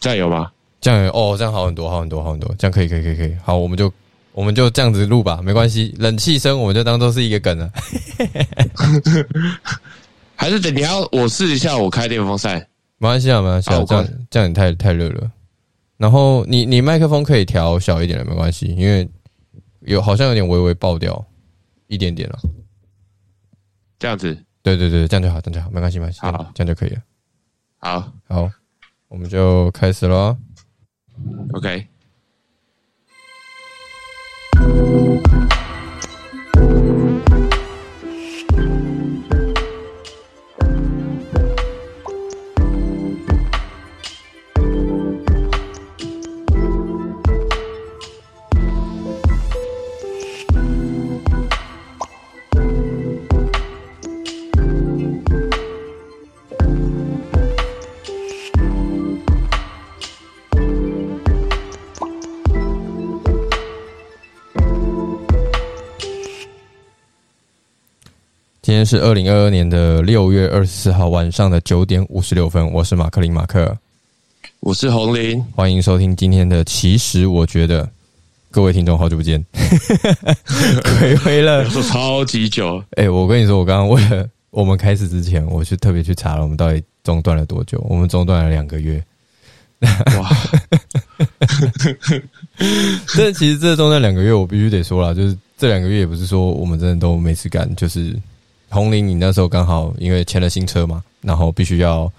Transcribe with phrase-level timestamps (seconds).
[0.00, 0.50] 这样有吗？
[0.80, 3.36] 这样哦，这样好很多，好很多，好很多，这样可以，可以，可以，可以。
[3.42, 3.92] 好，我们就
[4.32, 5.94] 我们就这样子录吧，没关系。
[5.98, 7.70] 冷气声我们就当做是一个梗了。
[10.36, 12.58] 还是等你要我试一下，我开电风扇。
[12.98, 15.30] 没关系啊，没关系啊，这样这样你太太热了。
[15.96, 19.08] 然后你你麦克风可以调小一点的，没关系，因为
[19.80, 21.24] 有好像有点微微爆掉
[21.88, 22.38] 一点点了。
[23.98, 27.00] 这样子，对对对，这样就好，这样就好，没关系，没关系，好，这样就可以了。
[27.78, 28.48] 好，好，
[29.08, 30.36] 我们就开始喽。
[31.54, 31.97] OK。
[68.78, 73.76] 天是二零二二年的六月二十四号晚上的九点五十六分，我是马克林马克，
[74.60, 76.62] 我是红林，欢迎收听今天的。
[76.62, 77.90] 其实我觉得，
[78.52, 79.44] 各位听众好久不见，
[81.00, 82.80] 回回了说超级久。
[82.92, 87.84] 哎，我跟你说，我刚刚为了我们开始之前，我去特别去查了，我们到底中断了多久？
[87.88, 89.02] 我们中断了两个月。
[89.80, 90.30] 哇！
[93.18, 98.16] 但其实这中断两个月，我必须得说了，就是这两个月也不是说我们真的都没事干，就是。
[98.70, 102.10] 红林，你那时候刚好因为签了新车嘛，然后必须要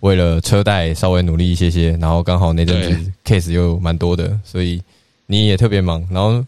[0.00, 4.80] 为了车贷稍微努力一些些，然后刚好那阵子 case 又蛮多的，所以
[5.26, 6.06] 你也特别忙。
[6.10, 6.44] 然后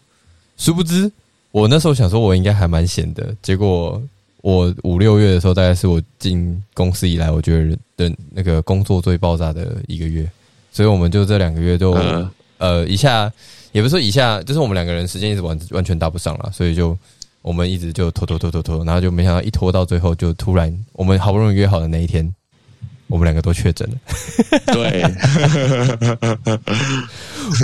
[0.57, 1.11] 殊不知，
[1.51, 4.01] 我那时候想说我应该还蛮闲的，结果
[4.41, 7.77] 我五六月的时候，大概是我进公司以来，我觉得
[8.09, 10.25] 的那个工作最爆炸的一个月，
[10.71, 11.91] 所以我们就这两个月就
[12.59, 13.29] 呃一下，
[13.73, 16.97] 也不是说一下，就是我们两个人时间一直完完全搭不上了，所以就。
[17.41, 22.35] 我们一直就拖拖拖拖拖，然后就没想到一拖到最后，就突然我们好不容易约好的那一天，
[23.07, 23.97] 我们两个都确诊了。
[24.73, 25.01] 对，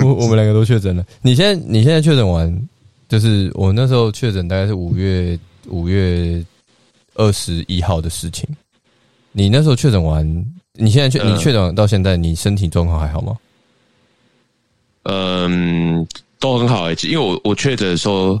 [0.02, 1.04] 我我们两个都确诊了。
[1.20, 2.68] 你现在你现在确诊完，
[3.06, 6.42] 就是我那时候确诊大概是五月五月
[7.14, 8.48] 二十一号的事情。
[9.32, 10.26] 你那时候确诊完，
[10.72, 13.36] 你现在确你确诊到现在，你身体状况还好吗？
[15.02, 16.06] 嗯，
[16.40, 18.40] 都很好诶，因为我我确诊的时候。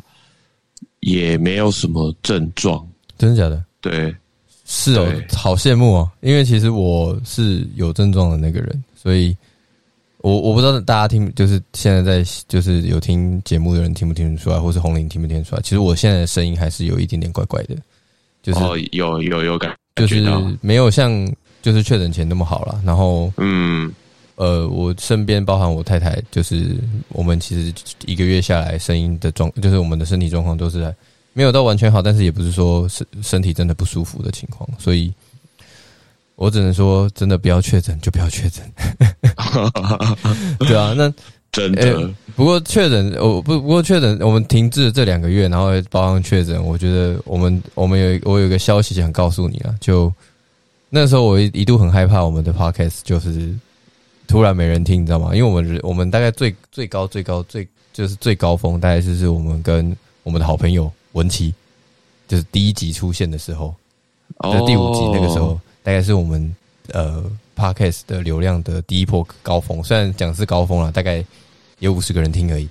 [1.06, 2.84] 也没有什么症状，
[3.16, 3.64] 真的假的？
[3.80, 4.12] 对，
[4.64, 6.10] 是哦，好羡慕哦。
[6.20, 9.36] 因为其实我是有症状的那个人，所以
[10.18, 15.62] 我我不知道大家听，就是现在在就是有听节目的人听不听得出来，或是红林听不听得出来？
[15.62, 17.76] 其实我现在的声音还是有一点点怪怪的，
[18.42, 20.26] 就是有有有感，就是
[20.60, 22.82] 没有像就是确诊前那么好了。
[22.84, 23.94] 然后嗯。
[24.36, 26.76] 呃，我身边包含我太太，就是
[27.08, 27.72] 我们其实
[28.04, 30.94] 一个月下来，声音的状，就是我们的身体状况都是在
[31.32, 35.10] 没有到完全好，但是也不是说身身体真的不舒服的情况，所以
[36.34, 38.62] 我只能说，真的不要确诊就不要确诊。
[40.60, 41.10] 对啊，那
[41.50, 42.10] 真的。
[42.34, 50.12] 不过确诊，我不不过确诊，我们停滞这两个月，然后包含确诊，我觉得我们我们有我有一个消息想告诉你啊，就
[50.90, 53.54] 那时候我一度很害怕我们的 podcast 就是。
[54.26, 55.34] 突然没人听，你知道吗？
[55.34, 61.54] 因为我们我们大概最最高最高最就是最高峰，大概就是我们跟我们的好朋友文琪，
[62.28, 63.74] 就是第一集出现的时候，
[64.42, 66.54] 就第五集那个时候，大概是我们
[66.92, 67.24] 呃
[67.56, 69.82] podcast 的流量的第一波高峰。
[69.82, 71.24] 虽然讲是高峰了，大概
[71.78, 72.68] 有五十个人听而已。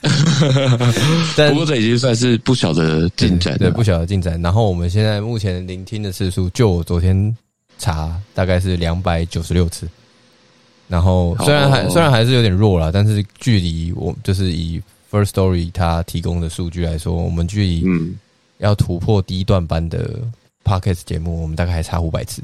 [1.36, 4.40] 但不过这已经算是不小的进展，对不小的进展。
[4.40, 7.36] 然后我们现在目前聆听的次数，就我昨天
[7.78, 9.88] 查，大概是两百九十六次。
[10.88, 17.84] 然后虽然还虽然还是有点弱了，但是距离我就是以 First Story 它提供的数据来说，我们距离
[18.56, 20.18] 要突破第一段班的
[20.64, 22.42] Podcast 节目，我们大概还差五百次，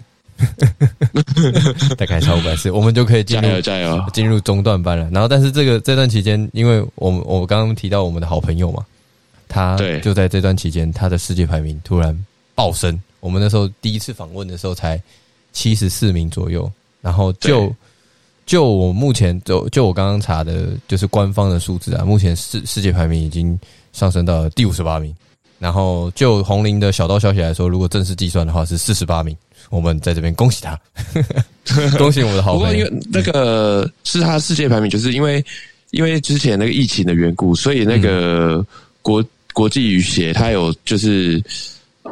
[1.96, 5.08] 大概差五百次，我们就可以进入加油进入中段班了。
[5.10, 8.84] 然后，但是这个这段期间，因为我们我刚刚提到我们的好朋友嘛，
[9.48, 12.14] 他就在这段期间，他的世界排名突然
[12.54, 13.00] 暴升。
[13.20, 15.00] 我们那时候第一次访问的时候才
[15.52, 16.70] 七十四名左右，
[17.00, 17.74] 然后就。
[18.46, 23.58] 就我目前就就我刚刚查的，就是官方的数字啊，目前世世界排名已经
[23.92, 25.14] 上升到了第五十八名。
[25.58, 29.36] 然后就红林的小道消息来说，如果正式计算的话是四十八名。
[29.70, 30.78] 我们在这边恭喜他，
[31.96, 32.66] 恭喜我的好朋友。
[32.66, 35.42] 不过因为那个是他世界排名，就是因为
[35.90, 38.64] 因为之前那个疫情的缘故，所以那个
[39.00, 39.24] 国
[39.54, 41.42] 国际语协他有就是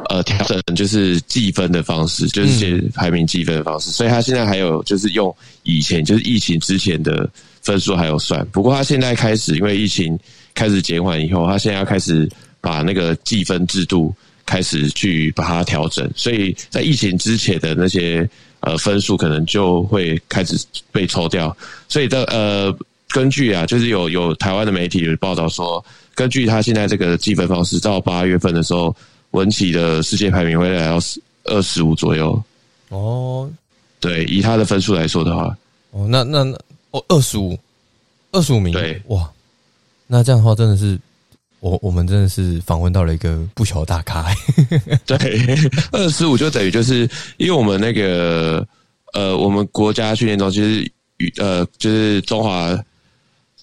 [0.09, 7.29] 呃调整就是计分的方式，就是些排名计分的方式，所以他现在还有就是用以前就是疫情之前的
[7.61, 10.17] 分数还有算，不过他现在开始因为疫情
[10.53, 12.29] 开始减缓以后，他现在要开始
[12.59, 14.13] 把那个计分制度
[14.45, 18.29] 开始去把它调整，所以在疫情之前的那些
[18.59, 20.57] 呃分数可能就会开始
[20.91, 21.55] 被抽掉，
[21.87, 22.75] 所以的呃
[23.09, 25.83] 根据啊，就是有有台湾的媒体有报道说，
[26.15, 28.95] 根据他现在这个计分方式，到八月份的时候。
[29.33, 30.97] 文琪的世界排名会来到
[31.43, 32.41] 二十五左右。
[32.89, 33.51] 哦，
[33.99, 35.57] 对，以他的分数来说的话，
[35.91, 36.55] 哦，那那那
[36.91, 37.57] 哦，二十五，
[38.31, 39.27] 二十五名，对，哇，
[40.05, 40.99] 那这样的话真的是，
[41.59, 44.23] 我我们真的是访问到了一个不小的大咖，
[45.07, 45.17] 对，
[45.91, 48.63] 二十五就等于就是因为我们那个
[49.13, 50.81] 呃，我们国家训练中其实
[51.17, 52.77] 羽呃，就是中华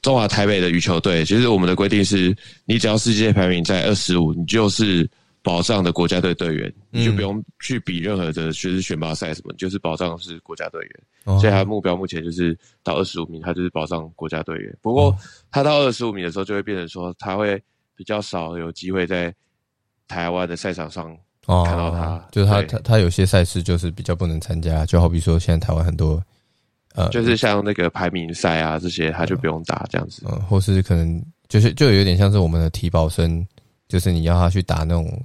[0.03, 5.09] 中华台北的羽球队，其实我们的规定是，你只要世界排名在二十五，你就是。
[5.43, 11.39] 保障的国家队队员，你就不用去比任何的学生选拔赛什么，就是保障是国家队员。
[11.41, 14.77] 所以他目标目前就是到二十五名，他就是保障国家队员。
[14.83, 15.17] 不过
[15.51, 17.63] 他到二十五名的时候，就会变成说他会
[17.97, 19.35] 比较少有机会在
[20.07, 21.17] 台湾的赛场上
[21.47, 22.29] 看到他。
[22.31, 26.23] 就是他他他有些赛事就是比较不能参加，就好比说现在台湾很多
[26.95, 30.23] 呃，就是像那个排名赛啊这些，他就不用打这样子。
[30.31, 33.47] 嗯，或是可能就是就有点像是我们的体保生，
[33.89, 35.25] 就是你要他去打那种。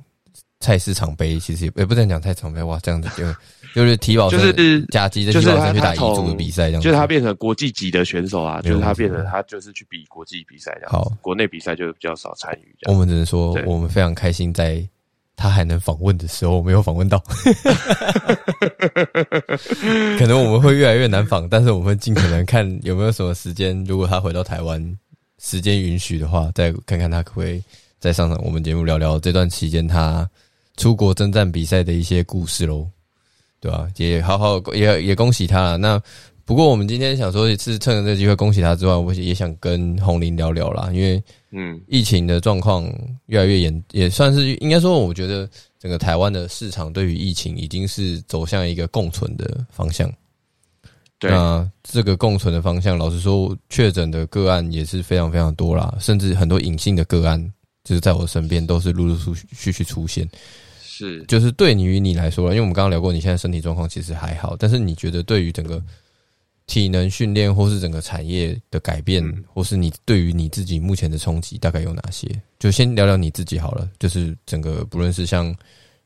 [0.65, 3.23] 菜市场杯其实也也不能讲菜市场杯哇，这样子就
[3.75, 10.91] 就是提保就是加级的提保生去打乙组的比赛，这样就是他变成国际级的选手啊，就是他变成他就是去比国际比赛这样。
[10.91, 12.75] 好，国内比赛就比较少参与。
[12.87, 14.83] 我们只能说我们非常开心，在
[15.35, 17.19] 他还能访问的时候没有访问到，
[20.17, 24.97] 可能我们会越来越难访，但是我们会尽可能看有没有什么时间，如果他回到台湾
[25.37, 27.61] 时间允许的话，再看看他可不可以
[27.99, 30.27] 再上场我们节目聊聊这段期间他。
[30.77, 32.87] 出国征战比赛的一些故事喽，
[33.59, 33.87] 对吧？
[33.97, 35.75] 也好好也也恭喜他。
[35.75, 36.01] 那
[36.43, 42.83] 不过我们今天想说，是趁着这个机会恭喜他之外，我也想跟红林聊聊啦，因为嗯，疫情的状况
[43.25, 45.49] 越来越严，也算是应该说，我觉得
[45.79, 50.11] 整个台湾的市场对于疫情已经是走向一个共存的方向。
[51.17, 57.41] 对那这个共存的方向，老实说，确诊的个案也是非常非常多啦，甚至很多隐性的个案，
[57.85, 60.27] 就是在我身边都是陆陆续续续出现。
[60.81, 65.83] 是，就是对于你来说，因为我们刚刚聊过，你现在身体状况其实还好，但是你觉得对于整个
[66.67, 69.21] 体能训练或是整个产业的改变，
[69.53, 72.27] 或是你对于你自己目前的冲击，大概有哪些？
[72.57, 73.87] 就先聊聊你自己好了。
[73.99, 75.53] 就是整个不论是像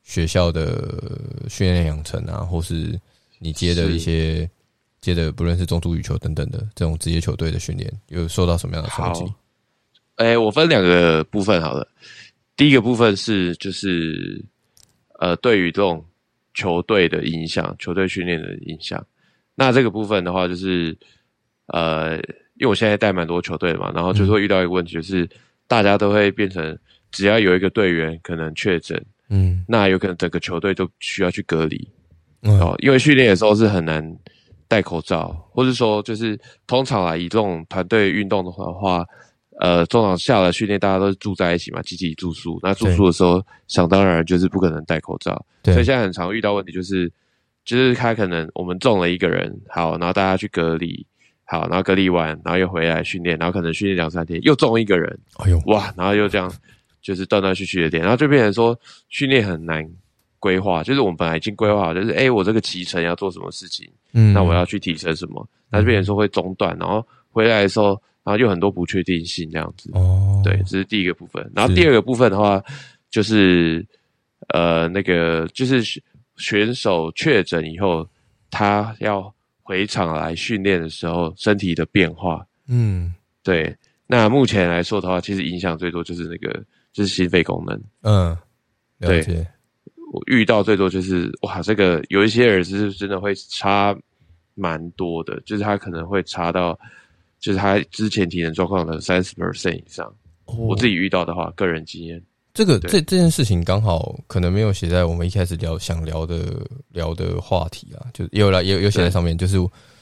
[0.03, 2.99] 学校的训练养成啊，或是
[3.37, 4.49] 你接的一些
[5.01, 9.31] 接的，不论是中足羽球等等的这种职业球队的训练，有受到什么样的冲击？
[10.19, 11.87] 哎，我分两个部分好了。
[12.55, 14.43] 第一个部分是就是。
[15.21, 16.01] 呃，对于这种
[16.53, 19.05] 球队的影响，球队训练的影响，
[19.53, 20.97] 那这个部分的话，就是
[21.65, 22.15] 呃，
[22.55, 25.29] 因为我现在带蛮多球队嘛，然后就会遇到一个问题，就是
[25.67, 26.79] 大家都会变成，
[27.11, 31.85] 只要有一个队员可能确诊，嗯，那有可能整个球队都需要去隔离，
[32.43, 34.17] 哦，因为训练的时候是很难
[34.69, 39.05] 戴口罩，或是说就是通常啊以这种团队运动的话。
[39.59, 42.57] 呃，中场下了训练，大家都是住在一起嘛，集体住宿。
[42.63, 45.45] 那住宿的时候，想当然就是不可能戴口罩。
[45.65, 47.11] 所以现在很常遇到问题，就是
[47.65, 51.05] 就是他可能我们中了一个人，好，然后大家去隔离，
[51.43, 56.49] 好，然后隔离完，然后又回来训练，然后可能训练两三天又中一个人，哎呦哇，然后又这样
[57.01, 59.85] 就是断断续续的点，然后就变成说训练很难
[60.39, 60.81] 规划。
[60.81, 68.01] 就是我们本来已经规划好，就是哎，我这个骑程要做什么事情，嗯，那我要去提升什么，那就变成说会中断，然后回来的时候。
[68.23, 69.89] 然后有很多不确定性，这样子。
[69.93, 71.51] 哦，对，这是第一个部分。
[71.55, 72.61] 然后第二个部分的话，
[73.09, 73.83] 就是
[74.49, 75.81] 呃，那个就是
[76.35, 78.07] 选手确诊以后，
[78.51, 79.33] 他要
[79.63, 82.45] 回场来训练的时候，身体的变化。
[82.67, 83.75] 嗯，对。
[84.05, 87.81] 那目前来说的话，其实影响最多就是那个就是心肺功能。
[88.03, 88.37] 嗯，
[88.99, 89.47] 对。
[90.11, 93.95] 我遇到最多就是哇，这个有一些人是真的会差
[94.55, 96.77] 蛮多的，就是他可能会差到。
[97.39, 100.13] 就是他之前体能状况的三十 percent 以上，
[100.45, 102.21] 我自己遇到的话，个人经验，
[102.53, 109.57] 这个这这件事情刚好可能没有写在我们一开始聊想聊的聊的话题啊，就有了有有写在上面，就是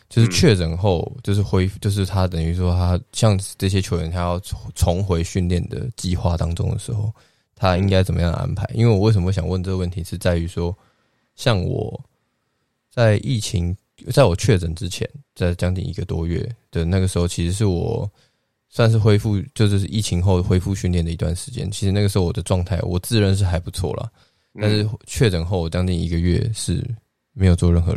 [0.10, 4.40] 就是确诊后就是恢复，就是他等于说他像这些球员他要
[4.74, 7.14] 重回训练的计划当中的时候，
[7.56, 8.68] 他应该怎么样安排？
[8.74, 10.76] 因为我为什么想问这个问题，是在于说，
[11.36, 12.04] 像我
[12.90, 13.78] 在疫情。
[14.12, 18.10] 在我确诊之前，在将近一个多月的那个时候，其实是我
[18.70, 21.70] 算是恢复，就是疫情后恢复训练的一段时间。
[21.72, 24.12] 其实那个时候我的状态，我自认是还不错了。
[24.60, 26.84] 但是确诊后将近一个月是
[27.34, 27.96] 没有做任何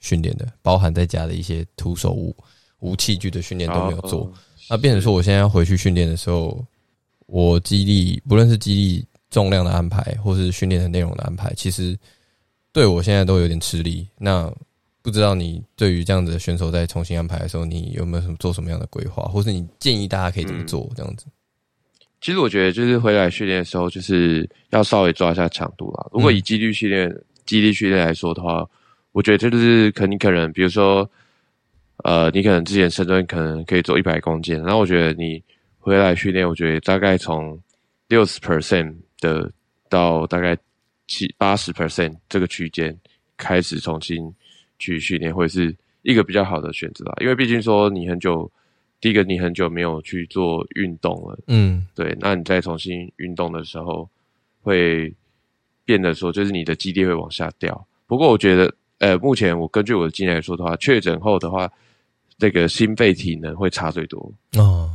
[0.00, 2.36] 训练的，包含在家的一些徒手无
[2.80, 4.22] 无器具的训练都没有做。
[4.22, 4.32] 哦
[4.70, 6.64] 那变成说，我现在要回去训练的时候，
[7.26, 11.94] 我肌力不论是肌力重量的安排，或是训练的内容的安排，其实
[12.72, 14.08] 对我现在都有点吃力。
[14.16, 14.50] 那
[15.04, 20.90] 不知道你对于这样子的选手在重新安排的时候，你有没有什么做什么样的规划，或是你建议大家可以怎么做？
[20.96, 21.26] 这样子，
[22.22, 26.08] 其实我觉得就是回来训练的时候，就是要稍微抓一下强度啦。
[26.10, 28.66] 如果以肌力训练、肌力训练来说的话，
[29.12, 31.08] 我觉得这就是可你可能比如说，
[31.98, 35.42] 呃，你可能之前深蹲可能可以做一百公斤，然后我觉得你
[35.78, 37.60] 回来训练，我觉得大概从
[38.08, 39.52] 六十 percent 的
[39.90, 40.56] 到大概
[41.08, 42.98] 七八十 percent 这个区间
[43.36, 44.34] 开始重新
[44.78, 47.16] 去训练，会是一个比较好的选择啊。
[47.20, 48.50] 因为毕竟说你很久，
[49.00, 51.38] 第一个你很久没有去做运动了。
[51.46, 54.08] 嗯对，那你再重新运动的时候，
[54.62, 55.12] 会
[55.84, 57.86] 变得说，就是你的肌力会往下掉。
[58.06, 61.70] 不过我觉得，呃，目前我根据我的经验来说的话，确诊后的话，
[62.38, 64.32] 这个心肺体能会差最多。
[64.56, 64.90] 哦，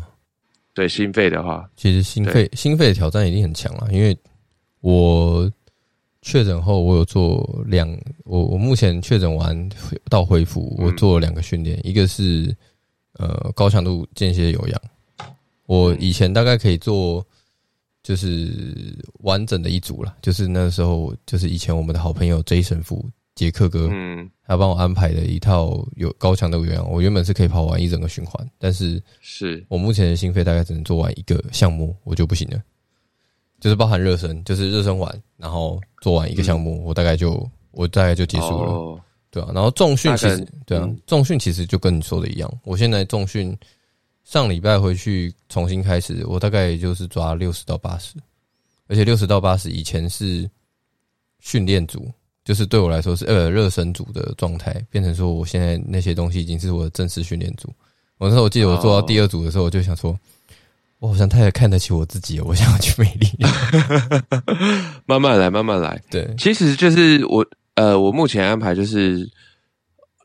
[0.74, 4.18] 对心肺的话，其实心肺心肺的挑战一定很强啊，因为
[4.82, 5.52] 我
[6.22, 7.90] 确诊后，我有做两，
[8.26, 9.70] 我我目前确诊完
[10.10, 12.56] 到恢复，我做了两个训练，一个是
[13.14, 14.82] 呃高强度间歇有氧，
[15.66, 17.26] 我以前大概可以做
[18.04, 29.66] 就是完整的一组了，就是那时候就是以前我们的好朋友 Jason 夫杰克哥，嗯，他帮我安排的一套有高强度有氧，我原本是可以跑完一整个循环，但是是。
[29.70, 32.62] 我目前的心肺大概只能做完一个项目，我就不行了。
[33.60, 39.02] 就是包含热身，就是热身完，然后做完一个项目，我大概就我大概就结束了，哦
[39.32, 39.52] 对啊。
[39.54, 43.56] 然后重训其实对啊嗯，重训其实就跟你说的一样，我现在重训
[44.24, 48.16] 上礼拜回去重新开始，我大概也就是抓六十到八十，
[48.88, 50.50] 而且六十到八十以前是
[51.40, 52.12] 训练组，
[52.44, 57.72] 就是对我来说是呃热身组的状态，变成说我现在那些东西已经是我的正式训练组。
[58.18, 60.18] 我那时候我记得我做到第二组的时候，我就想说，
[61.00, 63.28] 我好像太看得起我自己，我想要去美丽。
[65.08, 66.02] 慢慢来，慢慢来。
[66.12, 69.28] 对，其实就是我呃，我目前安排就是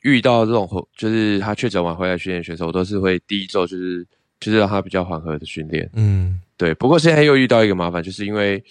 [0.02, 4.04] 遇到这种就是他确诊完回来训练选手，我都是会第一周就是
[4.40, 5.88] 就是让他比较缓和的训练。
[5.94, 8.62] 嗯对，不过现在又遇到一个麻烦，就是因为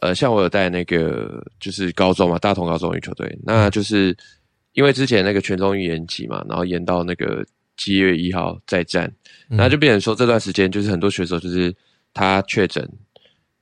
[0.00, 4.16] 呃，像我有带那个就是高中嘛，大同高中羽球队，那就是
[4.72, 7.46] 因为之前那个全中运延期嘛，然后延到那个
[7.82, 9.12] 七月一号再战，
[9.50, 9.56] 嗯。
[9.56, 11.74] 那就变成说这段时间就是很多选手就是
[12.14, 12.88] 他确诊，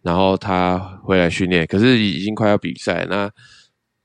[0.03, 3.31] 然后他回来训练，可是已经快要比赛，那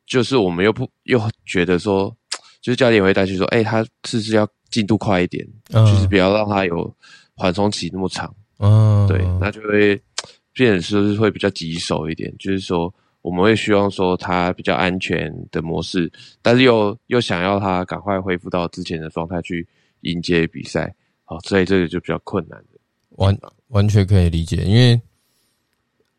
[0.07, 2.15] 就是我们又不又觉得说，
[2.61, 5.85] 就是教练也会担心说，哎、他是不是要进度快一点，嗯。
[5.85, 6.95] 就是不要让他有
[7.35, 8.33] 缓冲期那么长。
[8.59, 10.01] 嗯，对，那就会
[10.53, 16.09] 变成说是会比较棘手一点，就是说我们会希望说他比较安全的模式，
[16.41, 19.67] 但是又又想要他赶快恢复到之前的状态去
[20.05, 20.93] 迎接比赛，
[21.23, 22.79] 好，所以这个就比较困难的。
[23.17, 24.99] 完完全可以理解，因为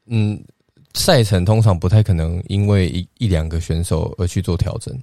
[0.06, 0.42] 嗯，
[0.94, 4.96] 赛程通常不太可能因为一一两个选手而去做调整，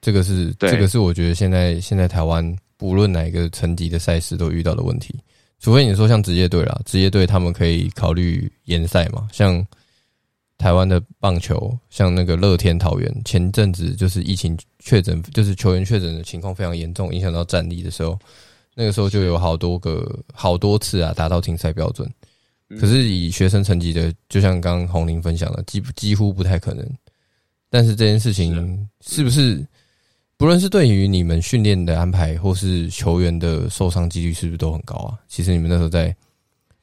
[0.00, 5.14] 这个是这个是我觉得现在现在台湾不论哪一个层级的赛事都遇到的问题，
[5.58, 9.66] 除非你说像职业队啦，职业队他们可以考虑延赛嘛，像
[10.56, 18.18] 台湾的棒球，像那个乐天桃园，前阵子就是疫情确诊，就是球员确诊的情况非常严重，影响到战力的时候，
[18.74, 22.08] 那个时候就有好多个好多次啊达到停赛标准。
[22.80, 26.84] 可是以学生成绩的，就像刚刚红林分享的，几几乎不太可能。
[27.68, 29.64] 但是这件事情是不是，
[30.36, 35.18] 不论是对于你们训练的安排，或是球员的受伤几率，是不是都很高啊？
[35.28, 36.14] 其实你们那时候在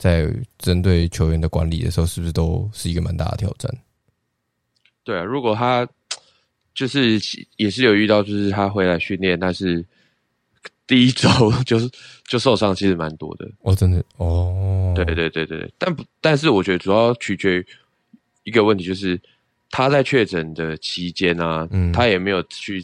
[0.02, 0.28] 在
[0.58, 3.72] 针对球员的管理的时候，是不是都是一个蛮大的挑战？
[5.04, 5.88] 对啊，如果他
[6.74, 7.20] 就是
[7.58, 9.86] 也是有遇到，就是他回来训练，但是
[10.88, 11.30] 第一周
[11.68, 11.88] 就是
[12.26, 13.48] 就受伤，其实蛮多的。
[13.60, 17.68] 哦，真的哦，对对对对对，但不，但是我觉得主要取决于
[18.46, 19.22] 一个问题，就是
[19.70, 22.84] 他在确诊的期间啊，嗯他也没有去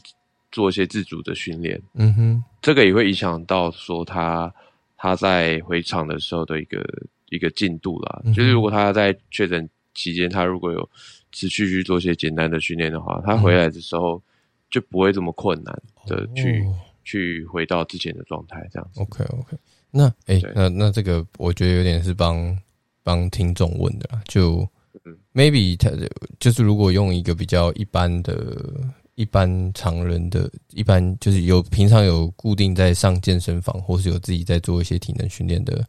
[0.51, 4.53] 做一些自主的训练，嗯哼，这个也会影响到说他
[4.97, 6.83] 他在回场的时候的一个
[7.29, 8.21] 一个进度啦。
[8.25, 10.89] 嗯就是如果他在确诊期间，他如果有
[11.31, 14.21] 持续去做一些简单的训练的话，他回来的时候
[14.69, 15.73] 就不会这么困难
[16.05, 16.75] 的去、哦。
[17.03, 18.99] 去回到之前的状态，这样子。
[18.99, 19.57] OK OK，
[19.91, 20.51] 那诶，对。
[20.53, 22.57] 那那这个我觉得有点是帮
[23.01, 24.67] 帮听众问的啦，就
[25.05, 25.17] 嗯。
[25.33, 25.89] maybe 他
[26.37, 28.73] 就是如果用一个比较一般的、
[29.17, 35.83] 一般常人的、一般就是有平常有固定在上健身房，或是有自己在做一些体能训练的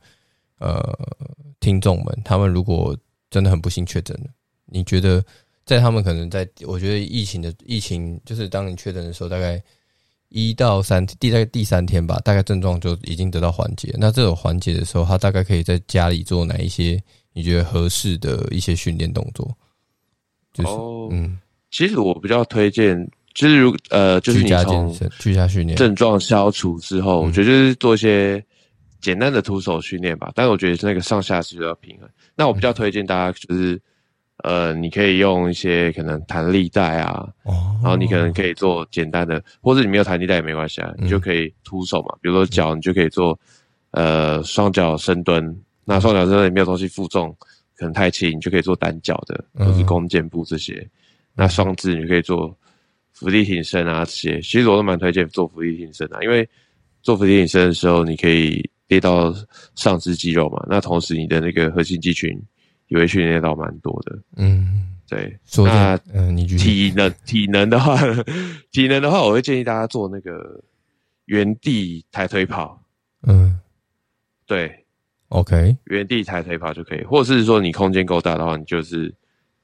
[0.58, 0.82] 呃
[1.60, 2.96] 听众们，他们如果
[3.30, 4.30] 真的很不幸确诊了，
[4.64, 5.22] 你觉得
[5.66, 9.62] 在他们可能在，我觉得疫情的疫情，就是当你确诊的时候，大概
[10.30, 13.94] 一到三第在第三天吧，大概症状就已经得到缓解。
[13.98, 16.98] 那这种缓解的时候，他大概可以在家里做哪一些
[17.34, 19.54] 你觉得合适的一些训练动作？
[20.54, 20.70] 就是
[21.10, 21.38] 嗯，
[21.70, 23.08] 其实我比较推荐，
[23.38, 28.44] 就是如呃，就是居家健身、居家训练症状消除之后，我觉得就是做一些
[29.00, 30.30] 简单的徒手训练吧。
[30.34, 32.08] 但是我觉得那个上下是要平衡。
[32.34, 33.80] 那我比较推荐大家就是。
[34.44, 37.28] 呃，你可以用一些可能弹力带啊，
[37.82, 42.14] 然后你可能可以做简单的，或者你没有弹力带也没关系啊，你就可以徒手嘛。
[42.22, 43.36] 比如说脚，你就可以做
[43.90, 47.36] 呃双脚深蹲，那双脚深蹲没有东西负重，
[47.76, 50.88] 可能太轻，你就可以做单脚的，或是弓箭步这些。
[51.34, 52.56] 那双肢你可以做
[53.18, 54.40] 伏地挺身啊这些。
[54.40, 56.48] 其实我都蛮推荐做伏地挺身的，因为
[57.02, 59.34] 做伏地挺身的时候，你可以练到
[59.74, 62.40] 上肢肌肉嘛，那同时你的那个核心肌群。
[62.90, 65.38] 也会训练到蛮多的，嗯，对。
[65.58, 67.98] 那嗯，你体能体能的话，
[68.72, 70.58] 体能的话，我会建议大家做那个
[71.26, 72.82] 原地抬腿跑，
[73.26, 73.60] 嗯，
[74.46, 74.74] 对
[75.28, 79.14] ，OK，原地抬腿跑就可以，或者是说你空间够大的话，你就是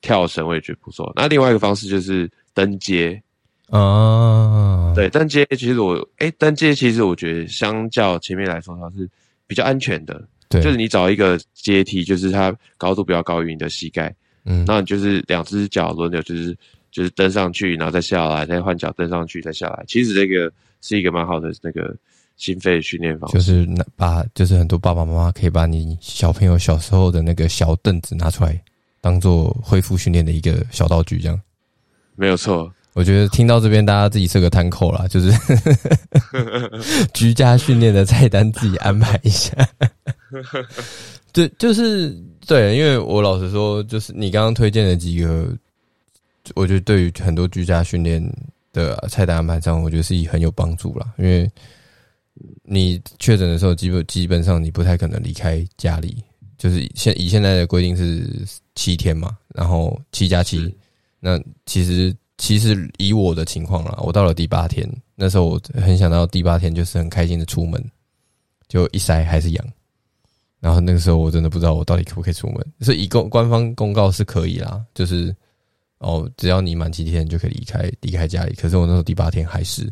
[0.02, 1.11] 跳绳，我也觉得不错。
[1.16, 3.23] 那另外一个方式就是登阶，
[3.71, 9.09] 啊，对，但这些其实我，哎，登阶其实我觉得相较前面来说，它是
[9.47, 10.23] 比较安全的。
[10.49, 16.56] 对就是你找一个阶梯，就是它高度不要高于你的膝盖，嗯，那你就是两只脚轮流，就是
[16.92, 19.83] 就是登上去，然后再下来，再换脚登上去，再下来。
[19.88, 20.52] 其实这个
[20.83, 21.97] 是一个蛮好的那个
[22.37, 23.38] 心肺训练方式。
[23.38, 28.62] 就是那把，就是很多爸爸妈妈可以把你小朋友小时候的那个小凳子拿出来，
[29.00, 31.40] 当做恢复训练的一个小道具，这样
[32.14, 32.71] 没有错。
[32.95, 35.33] 我觉得听到这边，大家自己设个摊口啦，就是
[37.13, 39.53] 居家训练的菜单自己安排一下。
[41.33, 45.49] 对，就是对，因为我老实说，就是你刚刚推荐的几个，
[46.55, 48.23] 我觉得对于很多居家训练
[48.73, 51.15] 的菜单安排上，我觉得是很有帮助了。
[51.19, 51.51] 因为
[52.63, 56.23] 你确诊的时候，基本基本上你不太可能离开家里，
[56.57, 60.73] 就是现以现在的规定是七天嘛，然后七加七，
[61.19, 62.15] 那其实。
[62.45, 67.83] 其实以我的情况啦，我到了第八天，那时候我很想到第八天就是很开心的出门，
[68.69, 69.67] 就一塞还是阳，
[70.61, 72.63] 然后那个时候我真的不知道我到底可不可以出门。
[72.83, 75.35] 所以公官方公告是可以啦，就是
[76.00, 78.52] 哦，只要你满七天就可以离开离开家里。
[78.57, 79.91] 可是我那时候第八天还是，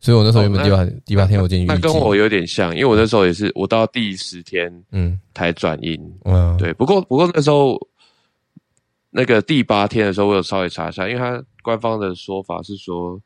[0.00, 7.78] 所以我那时候原本第八第八天我进去那跟我有点像，因为我那时候也是我到第十天嗯才转阴，嗯对，不过不过那时候
[9.08, 11.40] 那个第八天的时候我有稍微查一下，因为他。
[11.62, 13.20] 官方的说法是说，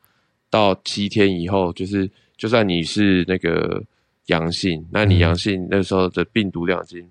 [0.49, 3.83] 到七天以后，就是就算你是那个
[4.27, 7.05] 阳性，那你阳性那时候的病毒量已经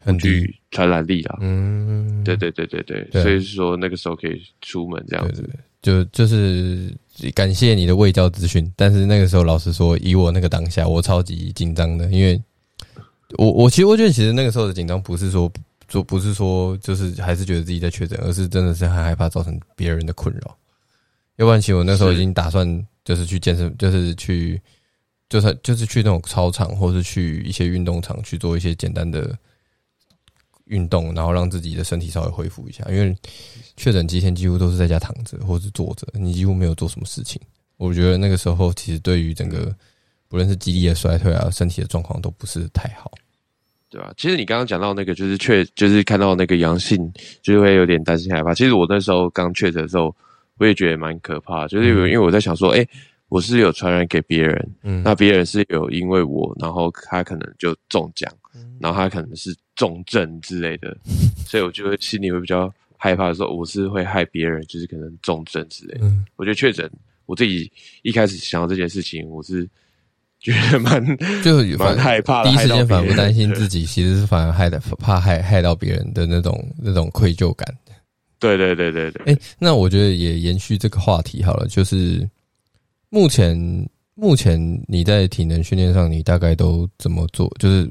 [0.00, 1.38] 很具传染力了。
[1.40, 5.48] 嗯，对对对对对，所以说那个时候可以出门这样子。
[5.80, 6.94] 就就是
[7.34, 12.40] 感谢你的卫教资讯，但是那个时候老实说，以我那个当下，我超级紧张的，因为
[13.36, 15.52] 我我其实我觉得其实那个时候的紧张不是说
[15.88, 20.56] 说不是说就是还是觉得自己在确诊，而是真的是很害怕造成别人的困扰。
[21.36, 24.60] 要不然，其实我那时候已经打算，就是去健身，就是去，
[25.30, 29.36] 就是就是去那种操场，或是去一些运动场去做一些简单的
[30.66, 32.84] 运动，然后让自己的身体稍微恢复一下。
[32.90, 33.16] 因为
[33.78, 37.40] 确诊几天几乎都是在家躺着或是坐着，你几乎没有做什么事情。
[37.78, 39.74] 我觉得那个时候其实对于整个
[40.28, 43.10] 不论是肌力的衰退啊，身体的状况都不是太好，
[43.88, 44.12] 对吧？
[44.18, 48.52] 其实你刚刚讲到那个，就是确就是看到那个阳性，就会有点担心害怕。
[48.54, 50.14] 其实我那时候刚确诊的时候。
[50.62, 52.86] 我也觉得蛮可怕，就是因为我在想说，哎，
[53.28, 58.32] 我是有传染给别人，嗯，那别人是有因为我，然后他可能就中奖，
[58.78, 60.96] 然后他可能是重症之类的，
[61.44, 65.98] 所以我就会心里会比较害怕，说我是会害别人，就是可能重症之类。
[66.00, 66.88] 嗯，我觉得确诊，
[67.26, 67.68] 我自己
[68.02, 69.68] 一开始想到这件事情，我是
[70.38, 71.04] 觉得蛮
[71.42, 77.66] 就蛮害怕，第一时间反而不担心自己，其实是反而害的怕害害到别人的那种那种愧疚感。
[78.42, 82.28] 对对对对对，哎，那我觉得也延续这个话题好了，就是
[83.08, 83.56] 目前
[84.14, 87.48] 目前你在体能训练上，你大概都怎么做？
[87.60, 87.88] 就是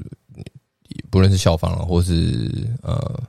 [1.10, 2.50] 不论是消防啊，或是
[2.82, 3.22] 呃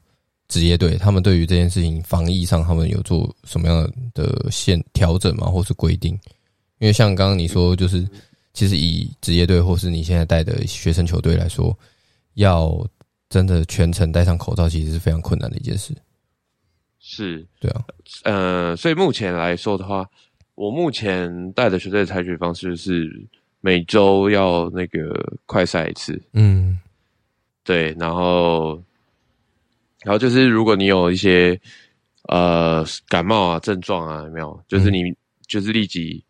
[0.49, 5.47] 职业队，他们对于这件事情防疫上，他们有做什么样的限调整吗？
[5.47, 6.13] 或是规定？
[6.79, 8.05] 因为像刚刚你说，就是
[8.53, 11.73] 其实以职业队或是你现在带的学生球队来说，
[12.33, 12.85] 要
[13.29, 15.95] 真的全程戴上口罩，其实是非常困难的一件事。
[17.13, 17.45] 是。
[17.59, 17.83] 对啊，
[18.23, 20.09] 呃，所以目前来说的话，
[20.55, 23.09] 我目前带的球队采取方式是
[23.61, 26.79] 每周要那个快赛一次，嗯，
[27.63, 28.81] 对，然后，
[30.03, 31.59] 然后就是如果你有一些
[32.29, 34.63] 呃感冒啊症状啊有没有？
[34.67, 35.13] 就是你
[35.47, 36.23] 就是立即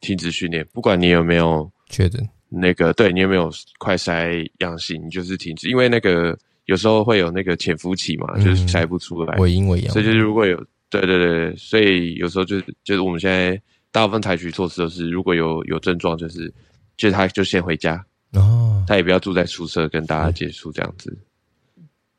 [0.00, 6.38] 停止训练，不管你有没有确诊，那个对你有没有快筛阳性，你就是停止，因为那个
[6.70, 10.56] 有时候会有那个潜伏期嘛，就是筛不出来，尾音尾阳，所以就是如果有
[10.88, 16.52] 对对对，所以有时候就是就是我们现在大部分采取措施都是，如果有有症状，就是
[16.96, 18.00] 就他就先回家
[18.34, 21.12] 哦，他也不要住在宿舍跟大家接触这样子。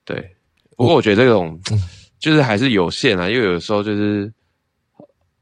[0.04, 0.36] 对，
[0.76, 1.58] 不过我觉得这种
[2.20, 4.30] 就是还是有限啊，因为有时候就是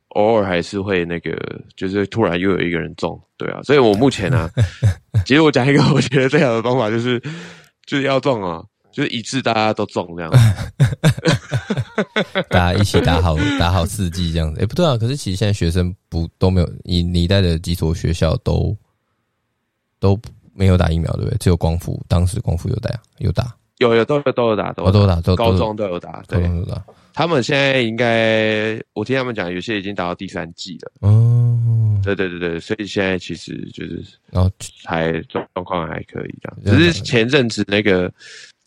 [0.10, 1.36] 偶尔还是会那个，
[1.76, 4.48] 就是突然又有一个人中，对啊，所以我目前呢，
[5.26, 7.20] 其实我讲一个我觉得最好的方法就是
[7.88, 10.32] 就是要中啊，就是一致大家都中这样，
[12.50, 14.62] 大家一起打好打好四季这样子。
[14.62, 18.76] 哎，不对啊，可是其实现在学生不都没有，你你带的几所学校都
[20.00, 20.20] 都
[20.54, 21.38] 没有打疫苗，对不对？
[21.38, 23.56] 只有光复，当时光复有打，有打。
[23.78, 26.44] 有有都有都有打，都有打，都高中都有打，对，
[27.14, 30.92] 他们现在应该，我听他们讲，有些已经打到第三季了。
[31.00, 31.58] 哦，
[32.04, 34.52] 对对对对，所以现在其实就是，然后
[34.84, 36.78] 还状状况还可以这样。
[36.78, 38.12] 只是前阵子那个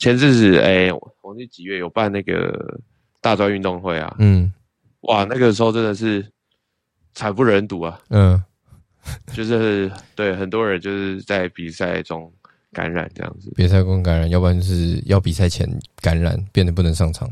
[0.02, 2.80] 前阵子，哎，我那几月有办那个
[3.20, 4.14] 大专运动会啊？
[4.18, 4.52] 嗯，
[5.02, 6.26] 哇，那个时候真的是
[7.14, 8.00] 惨不忍睹啊。
[8.10, 8.42] 嗯，
[9.32, 12.32] 就是对很多人就是在比赛中。
[12.74, 15.68] 感染这样子，比赛中感染，要不然就是要比赛前
[16.00, 17.30] 感染，变得不能上场。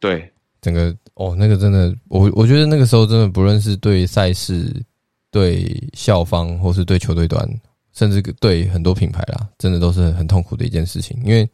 [0.00, 4.74] 对，整个哦，那个真的，我我觉得那个时候真的，不论是对赛事、
[5.30, 7.46] 对校方，或是对球队端，
[7.92, 11.46] 甚至对很多品牌啦，真的都是很痛苦的一件事情，因为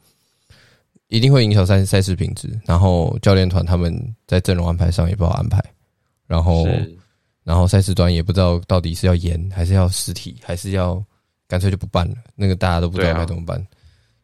[1.16, 2.48] 一定会影响赛赛事品质。
[2.66, 3.94] 然后教练团他们
[4.27, 5.62] 在阵容安排上也不好安排，
[6.27, 6.66] 然后
[7.42, 11.05] 然后赛事端也不知道到底是要严还是要实体，还是要。
[11.46, 13.64] 干脆就不办了，那个大家都不知道该怎么办。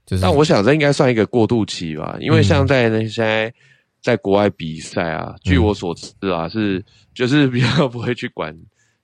[0.07, 3.53] 就是，但我想这应该算一个过渡期吧，因为像在那些
[4.01, 6.83] 在国外比赛啊，据我所知啊，是
[7.15, 8.57] 就是比较不会去管，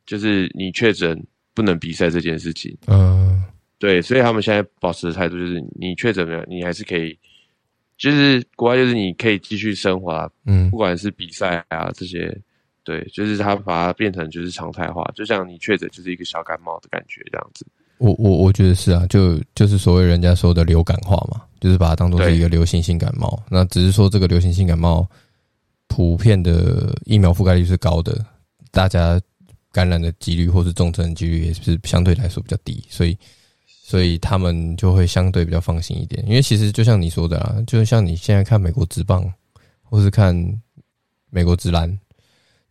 [0.06, 1.22] 就是你确诊
[1.54, 2.74] 不能比赛这件事情。
[2.86, 3.44] 嗯，
[3.78, 7.16] 对，所以他们现在保持的态度就是，你确诊了，你还是可以，
[7.98, 12.36] 就是国外就是你可以继续生活，嗯，不管是比赛啊这些，
[12.84, 17.66] 对，就是他把它变成就是常态化，就像你确诊就是一个小感冒的感觉这样子。
[17.98, 23.42] 我我我觉得是啊，就就是所谓人家说的流感化嘛，就是把它当做是一个流行性感冒。
[23.48, 25.08] 那只是说这个流行性感冒
[25.86, 28.22] 普遍的疫苗覆盖率是高的，
[28.70, 29.18] 大家
[29.72, 33.16] 感染的几率或是重症的几率也是相对来说比较低，所以
[33.88, 36.20] 所以他们就会相对比较放心一点。
[36.26, 39.24] 因为其实就像你说的啊，就像你现在看美国职棒
[39.84, 40.34] 或是看
[41.30, 41.88] 美国职篮，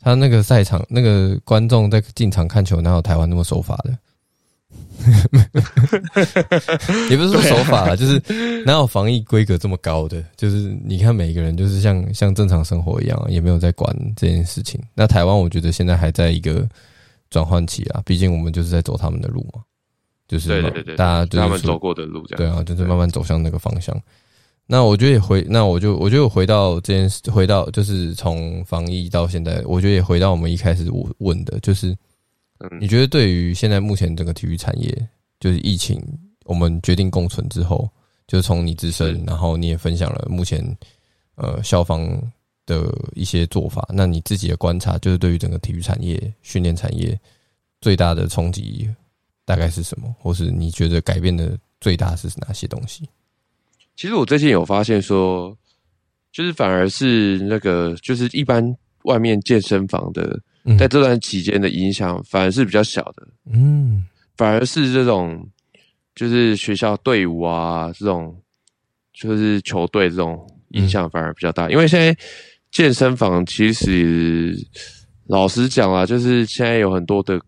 [0.02, 3.98] 他那个赛场那个观众在进场看球，哪有台湾那么守法的？
[7.10, 8.22] 也不是说守法啦，就是
[8.66, 10.22] 哪有防疫规格这么高的？
[10.36, 14.78] 就是你看每个人就是像像正常生活一样，也没有在管这件事情。
[14.94, 16.68] 那台湾我觉得现在还在一个
[17.30, 19.62] 转换期啊，毕竟我们就是在走他们的路嘛，
[20.28, 23.96] 就是对对对，大家就是他们走过的路，这样对啊，就是慢慢走向那个方向。
[24.68, 31.96] 那我觉得也回，那我就我觉得回到这件事，回到就是从防疫到现在，我觉得也回到我们一开始我问的，就是。
[32.80, 34.90] 你觉得对于现在目前整个体育产业，
[35.42, 36.02] 就是疫情，
[36.46, 37.88] 我们决定共存之后，
[38.28, 40.66] 就是从你自身，然后你也分享了目前
[41.36, 42.10] 呃消防
[42.66, 47.20] 的一些做法，那你自己的观察，就是对于整个体育产业、训练产业
[47.82, 48.90] 最大的冲击
[49.46, 50.14] 大概是什么？
[50.20, 53.08] 或是你觉得改变的最大是哪些东西？
[53.96, 55.58] 其实我最近有发现说，
[56.32, 60.42] 就是反而是那个，就是一般外面健身房的。
[60.80, 64.04] 在这段期间的影响反而是比较小的，嗯，
[64.36, 65.48] 反而是这种
[66.16, 68.36] 就是学校队伍啊，这种
[69.14, 72.18] 就是球队这种影响反而比较大，因为现在
[72.72, 74.58] 健身房其实
[75.28, 77.40] 老实讲啊，就是现在有很多的，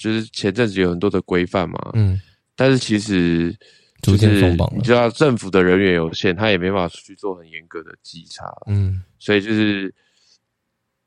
[0.00, 2.20] 就是前阵子有很多的规范嘛，嗯，
[2.56, 3.54] 但是其实
[4.02, 9.94] 就是你知道政府的人员有限，他也没办法去做很严格的稽查，嗯，所以就是。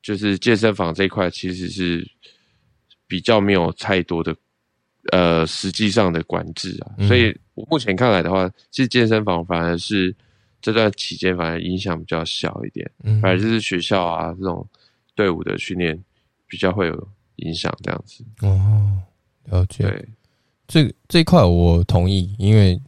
[0.06, 2.06] 就是健身房这一块其实是
[3.06, 4.36] 比较没有太多的
[5.12, 10.14] 呃实际上的管制啊，所以我目前看来的话，其实健身房反而是
[10.60, 13.18] 这段期间反而影响比较小一点，嗯。
[13.22, 14.68] 反而就是学校啊这种
[15.14, 15.98] 队伍的训练
[16.46, 18.24] 比较会有影响这样子。
[18.42, 19.02] 哦，
[19.44, 19.84] 了解。
[19.84, 20.08] 对，
[20.66, 22.80] 这这一块我同意，因为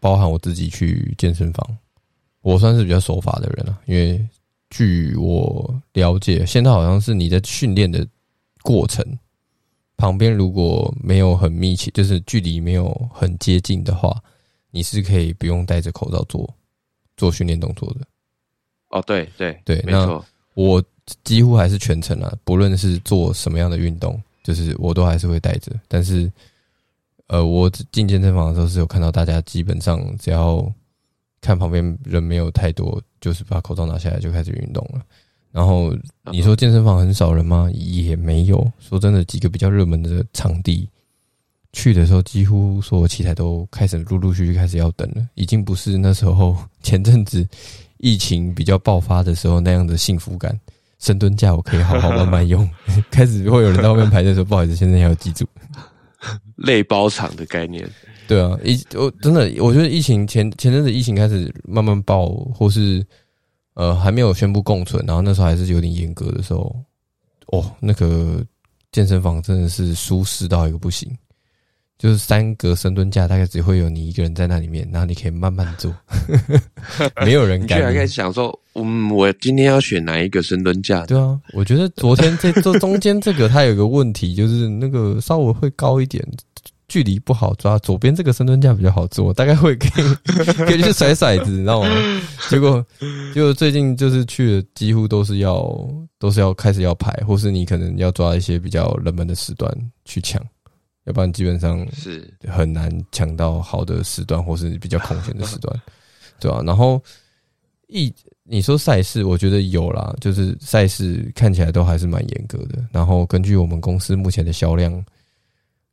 [0.00, 1.78] 包含我自己去健身房，
[2.42, 4.26] 我算是比较守法的人了，因为。
[4.70, 8.04] 据我了解，现在好像是你在训练的
[8.60, 9.06] 过程
[9.96, 14.20] 旁边，如果没有很密切，就是距离没有很接近的话，
[14.72, 16.52] 你是可以不用戴着口罩做
[17.16, 18.00] 做训练动作的。
[18.88, 20.24] 哦，对对对，没错。
[20.54, 20.82] 我
[21.22, 25.70] 几乎还是全程啊，不论是做什么样的运动，就是我都还是会戴着。
[25.86, 26.30] 但是，
[27.26, 30.66] 呃，我进健身房的时候是有看到大家基本上只要
[31.40, 35.02] 看旁边人没有太多，就是把口罩拿下来就开始运动了。
[35.52, 35.94] 然后
[36.32, 37.70] 你说健身房很少人吗？
[37.74, 38.66] 也没有。
[38.80, 40.88] 说真的，几个比较热门的场地
[41.72, 47.46] 去的时候，几乎所有器材都开始陆陆续续开始要等了，已经不是那时候前阵子。
[47.98, 50.58] 疫情比较爆发的时候，那样的幸福感，
[51.04, 52.66] 深蹲架我可以好好慢慢用。
[53.12, 55.44] 开始会有人在后面排队说：“不好意思，现在要记住，
[56.56, 57.86] 累包场的概念。”
[58.26, 63.04] 对啊，疫我真的我觉得疫情前前阵子疫情开始慢慢爆，或是
[63.74, 66.74] 呃还没有宣布共存，然后那时候还是有点严格的时候，
[67.48, 68.42] 哦，那个
[68.92, 71.14] 健身房真的是舒适到一个不行。
[71.98, 75.94] 就是三个深蹲架，大概只会有你一个人在那里面，然后你可以慢慢做，
[77.24, 77.80] 没有人 敢。
[77.94, 81.06] 开始想说，嗯，我今天要选哪一个深蹲架？
[81.06, 86.26] 对啊，我觉得昨天这这中间这个它有个问题，就是那个稍微会高一点，
[86.88, 87.78] 距离不好抓。
[87.78, 90.14] 左边这个深蹲架比较好做，大概会可以
[90.66, 91.88] 可以去甩骰子，你知道吗？
[92.50, 92.84] 结果
[93.34, 99.72] 就最近就是去的几乎都是要都是要开始要排，或是你可能要抓一些比较冷门的时段
[100.04, 100.44] 去抢。
[101.04, 105.82] 要不然基本上是很难抢到好的时段，或是比较空闲的时段，
[106.40, 106.62] 对吧？
[106.64, 107.02] 然后
[107.88, 108.12] 一
[108.42, 112.82] 你说赛事，我觉得有啦，就是赛事看起来都还是蛮严格的。
[112.92, 115.04] 然后根据我们公司目前的销量，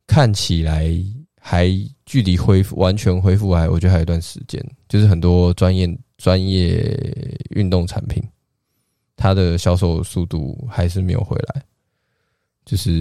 [0.06, 0.90] 看起来
[1.38, 1.68] 还
[2.04, 4.62] 距离恢复完全恢复还，我觉得还有一段时间。
[4.88, 6.94] 就是很多专业专业
[7.50, 8.22] 运动产品，
[9.16, 11.62] 它的销售速度还是没有回来。
[12.64, 13.00] 就是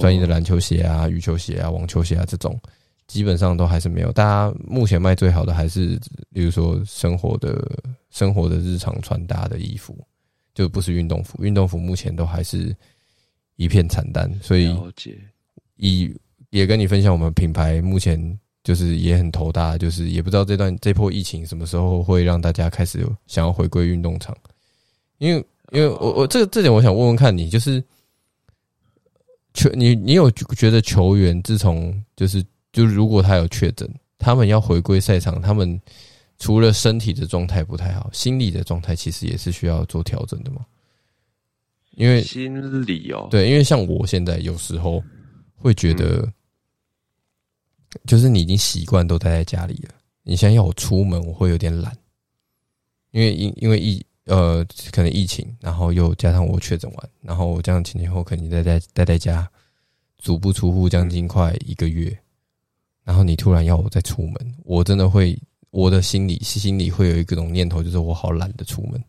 [0.00, 2.58] 专业的篮球鞋啊、羽球鞋啊、网球鞋啊这种，
[3.06, 4.10] 基本上都还是没有。
[4.10, 6.00] 大家目前卖最好的还是，
[6.32, 7.62] 比如说生活的、
[8.10, 9.94] 生活的日常穿搭的衣服，
[10.54, 11.38] 就不是运动服。
[11.44, 12.74] 运动服目前都还是
[13.56, 14.32] 一片惨淡。
[14.42, 14.74] 所以，
[15.76, 16.10] 以
[16.48, 18.18] 也跟你分享，我们品牌目前
[18.64, 24.34] 就是也很头大，就是也不知道这段这波疫情什么时候会让大家开始想要回归运动场。
[25.18, 27.84] 因为，因为我我这个这点，我想问问看你，就是。
[29.56, 35.80] 球，你你有觉得球员自从就是就如果他有确诊，他们要回归赛场，他们
[36.38, 40.64] 除了身体的状态不太好，心理的状态其实也是需要做调整的吗？
[41.92, 45.02] 因为心理哦，对，因为像我现在有时候
[45.54, 46.30] 会觉得，
[48.04, 51.96] 就是你已经习惯都待在家里了，你现在要我出门，我会有点懒，
[53.12, 54.04] 因为因因为疫。
[54.26, 59.48] 呃，可能疫情，然后又加上我确诊完，然后我这样前前后肯定待在待在家，
[60.18, 62.16] 足不出户将近快一个月，
[63.04, 64.34] 然后你突然要我再出门，
[64.64, 65.38] 我真的会，
[65.70, 69.02] 我的心里心里会有一种念头，就是我好懒得出门，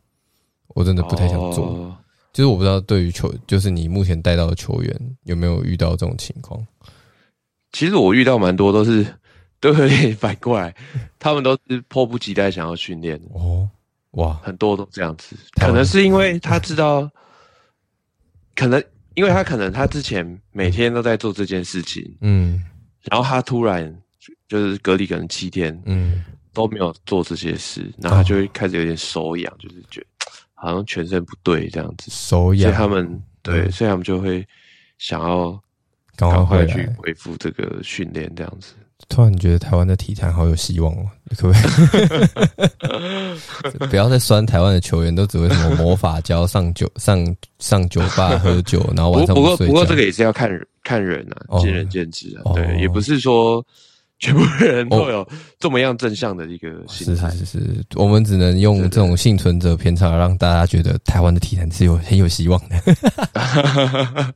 [0.68, 1.96] 我真的不太想做。
[2.32, 6.64] 就是我不知道对于球，就是你目前带到的球员有没有遇到这种情况？
[7.72, 9.04] 其实我遇到蛮多，都是
[9.60, 10.76] 都有点反过来，
[11.18, 13.68] 他们都是迫不及待想要训练哦。
[14.18, 17.10] 哇，很多都这样子，可能是因为他知道，
[18.56, 22.64] 可能因为他可能他之前每天都在做这件事情，嗯，
[23.04, 23.96] 然后他突然
[24.48, 30.08] 就是隔离可能七天，嗯，都没有做这些事，然后他就会开始有点手痒，就是觉得
[30.56, 34.44] 好像全身不对这样子，手痒，所以他们对，所以他们就会
[34.98, 35.62] 想要
[36.16, 38.74] 赶快去恢复这个训练这样子。
[39.10, 41.06] 突然觉得台湾的体坛好有希望哦，
[41.38, 41.60] 可不可
[43.86, 47.24] 以 不要再酸台湾的球员，都只会什么魔法胶、上酒、上
[47.60, 50.50] 上酒吧喝酒，然后晚上不过不过这个也是要看
[50.84, 52.52] 看人啊，见仁见智啊。
[52.54, 53.66] 对，也不是说
[54.20, 55.26] 全部人都有
[55.58, 57.30] 这么样正向的一个心态。
[57.32, 62.76] 是是是是，我们只能用这种幸存者偏差，让大家觉得台湾的体坛是有很有希望的。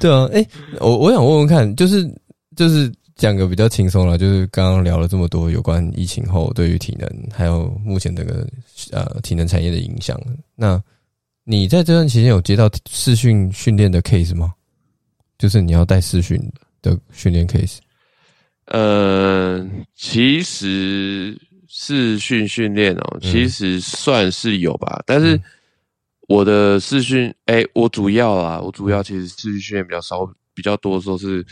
[0.00, 0.44] 对啊，哎，
[0.80, 2.10] 我我想问问看，就是。
[2.56, 8.48] 就是讲个比较轻松了，就是刚刚聊了这么多有关疫情后对于体能，还有目前这个
[8.92, 10.18] 呃体能产业的影响。
[10.54, 10.82] 那
[11.44, 14.52] 你在这段期间有接到视讯训练的 case 吗？
[15.38, 16.40] 就是你要带视讯
[16.80, 17.76] 的训练 case？
[18.66, 21.38] 呃，其实
[21.68, 25.02] 视讯训练哦，其实算是有吧。
[25.06, 25.38] 但是
[26.28, 31.44] 我的视讯，哎，我主要啊，我主要其实视讯训练比较少，比较多的时候是。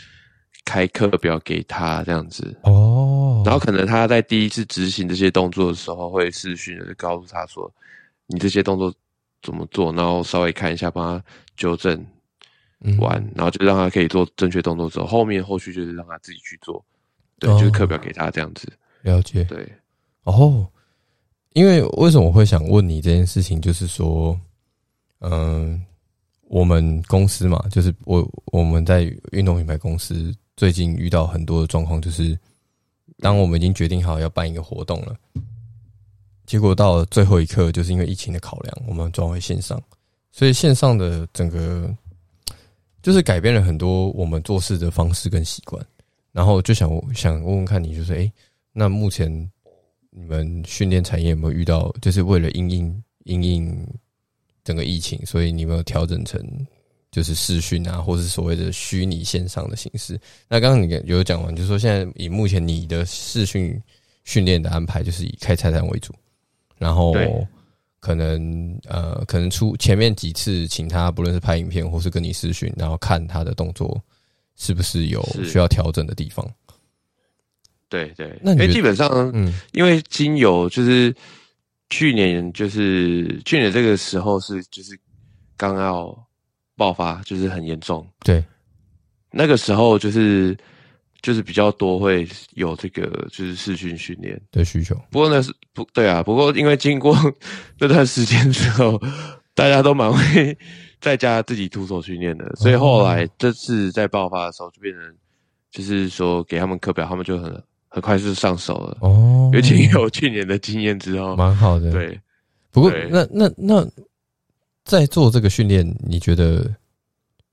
[0.65, 7.71] 开课表给他这样子哦，然后可能他在第一次执行这些动作的时候，会视讯的告诉他说
[8.27, 8.93] ：“你这些动作
[9.43, 11.25] 怎么做？”然后稍微看一下，帮他
[11.55, 12.03] 纠正
[12.99, 16.83] 完，然后就让他可以做正确动作之后，后面后续就是让他自己去做。
[17.39, 18.67] 对，就是课表给他这样子。
[19.03, 19.43] 了解。
[19.43, 19.71] 对。
[20.23, 20.67] 哦，
[21.53, 24.35] 因为为什么我会想问你这件事情，就是说，
[25.19, 25.79] 嗯、
[26.47, 32.37] 我们公司嘛，就是我我们在运动品牌公司最近遇到很多的状况，就是
[33.19, 35.15] 当我们已经决定好要办一个活动了，
[36.45, 39.81] 结果到了最后一刻，就是因为疫情的考量，我们转回线上，
[40.31, 41.93] 所以线上的整个
[43.01, 45.85] 就是改变了很多我们做事的方式跟习惯。
[46.31, 48.31] 然后就想想问问看你，就是诶，
[48.73, 49.31] 那目前
[50.09, 53.87] 你们训练产业有没有遇到，就是为了因应因应
[54.63, 56.41] 整个疫情，所以你有没有调整成
[57.15, 60.19] 就是视讯啊，或是所谓的虚拟线上的形式？
[60.49, 63.81] 那刚刚你有讲完，就是说现在以目前你的视讯
[64.25, 66.13] 训练的安排，就是以开菜单为主，
[66.77, 67.15] 然后
[68.01, 73.97] 可能呃，可能出前面几次请他不论是拍影片或是跟你视讯，然后看他的动作
[74.57, 76.45] 是不是有需要调整的地方。
[77.87, 81.15] 对对，那你基本上，嗯因为精油就是
[81.89, 84.99] 去年就是去年这个时候是就是
[85.55, 86.24] 刚要
[86.75, 88.05] 爆发，就是很严重。
[88.19, 88.43] 对，
[89.31, 90.55] 那个时候就是
[91.21, 97.15] 就是比较多会有这个就是视讯训练，的需求，不过那是不对啊，不过因为经过
[97.79, 99.01] 那段时间之后，
[99.53, 100.57] 大家都蛮会
[101.01, 105.01] 在家自己徒手训练的，所以后来这次在爆发的时候就变成
[105.71, 108.97] 就是说给他们课表，他们就很很快就上手了。
[109.01, 109.49] 哦。
[109.53, 112.19] 尤其有去年的经验之后，蛮好的。，对，
[112.71, 113.87] 不过那那那
[114.85, 116.71] 在做这个训练，你觉得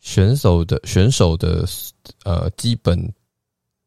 [0.01, 1.67] 选手的选手的
[2.25, 3.13] 呃基本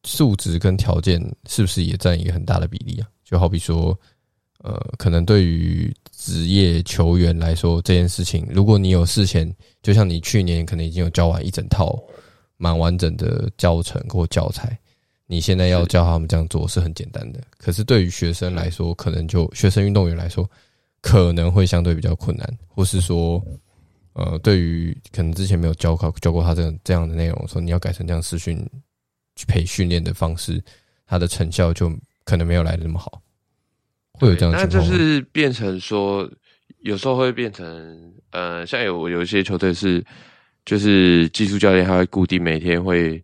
[0.03, 3.07] 素质跟条件是不是也占一个很大的比例啊？
[3.23, 3.97] 就好比说，
[4.59, 9.51] 呃，可能对于职业球员来说，这件事情，如果你有事前，
[9.83, 11.97] 就像你去年可能已经有教完一整套
[12.57, 14.77] 蛮完整的教程或教材，
[15.27, 17.41] 你现在要教他们这样做是很简单的。
[17.57, 20.49] 可是对于学生来说，可能就学生运动员来说，
[21.07, 23.39] 可能会相对比较困难，或是说，
[24.13, 28.57] 呃，对于可能之前没有教考教过他这样这样的内容，说你要改成这样视讯
[29.35, 30.59] 去陪训练的方式，
[31.05, 33.21] 他的成效就可能没有来的那么好，
[34.13, 34.97] 会有这样的那就情况吗。
[34.97, 36.27] 是变成说，
[36.79, 40.03] 有时候会变成呃，像有有一些球队是，
[40.65, 43.23] 就是技术教练他会固定每天会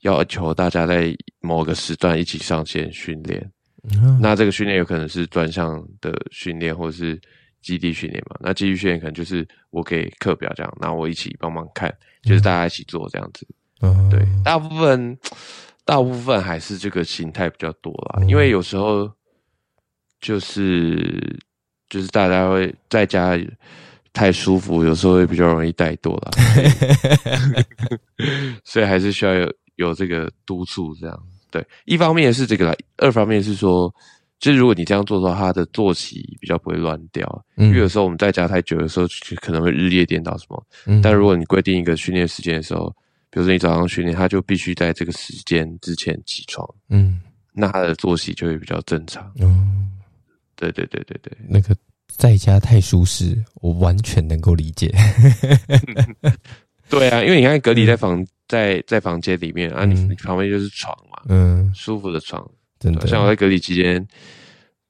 [0.00, 3.52] 要求大家在某个时段一起上线训练。
[3.92, 7.20] 嗯那这个训练有可能是专项的训练，或者是
[7.62, 8.36] 基地训练嘛。
[8.40, 13.46] 那基地训练可能就是我给课表这样，那我一起帮忙看，就是大家一起做这样子。
[13.82, 15.18] 嗯对，大部分
[15.84, 19.10] 大部分还是这个形态比较多啦，嗯因为有时候
[20.20, 21.38] 就是
[21.88, 23.38] 就是大家会在家
[24.12, 26.30] 太舒服，有时候会比较容易怠惰啦，
[28.64, 31.22] 所以还是需要有有这个督促这样。
[31.50, 33.92] 对，一方面是这个啦，二方面是说，
[34.38, 37.44] 就是如果你这样做的话，他的作息比较不会乱掉。
[37.56, 39.06] 因为有时候我们在家太久，的时候
[39.40, 40.66] 可能会日夜颠倒什么。
[40.86, 42.88] 嗯但如果你规定一个训练时间的时候，
[43.30, 47.20] 比如说你早上训练，他就必须在这个时间之前起床，嗯
[47.52, 49.30] 那他的作息就会比较正常。
[49.40, 49.90] 嗯，
[50.56, 54.94] 对对对对对，那个在家太舒适，我完全能够理解。
[56.88, 62.48] 对啊，因为你看隔离在房在在房间里面啊，你旁边就是床嘛，嗯，舒服的床。
[62.78, 64.06] 真的，像我在隔离期间，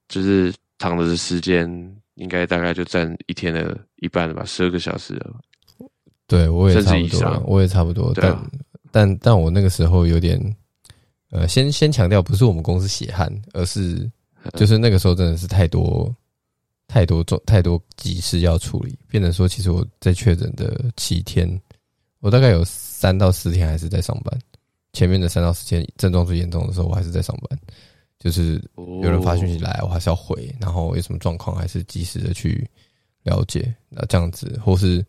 [0.07, 1.67] 就是躺的时间
[2.15, 5.35] 应该大概就占一天的一半了吧，十二个小时了。
[6.27, 8.51] 对我也差不多，我也差不多，但
[8.89, 10.39] 但但我那个时候有点，
[11.31, 14.09] 呃，先先强调，不是我们公司血汗，而是
[14.53, 16.09] 就是那个时候真的是太多
[16.87, 21.61] 太多重太多急事要处理，变成说，其实我在确诊的七天，
[22.21, 24.39] 我大概有三到四天还是在上班，
[24.93, 27.59] 前面的三到四天症状最严重的时候，我还是在上班，
[28.19, 32.69] 就是有人发讯息来，我还是要回，然后有什么状况还是及时的去
[33.23, 35.05] 了解，那这样子，或是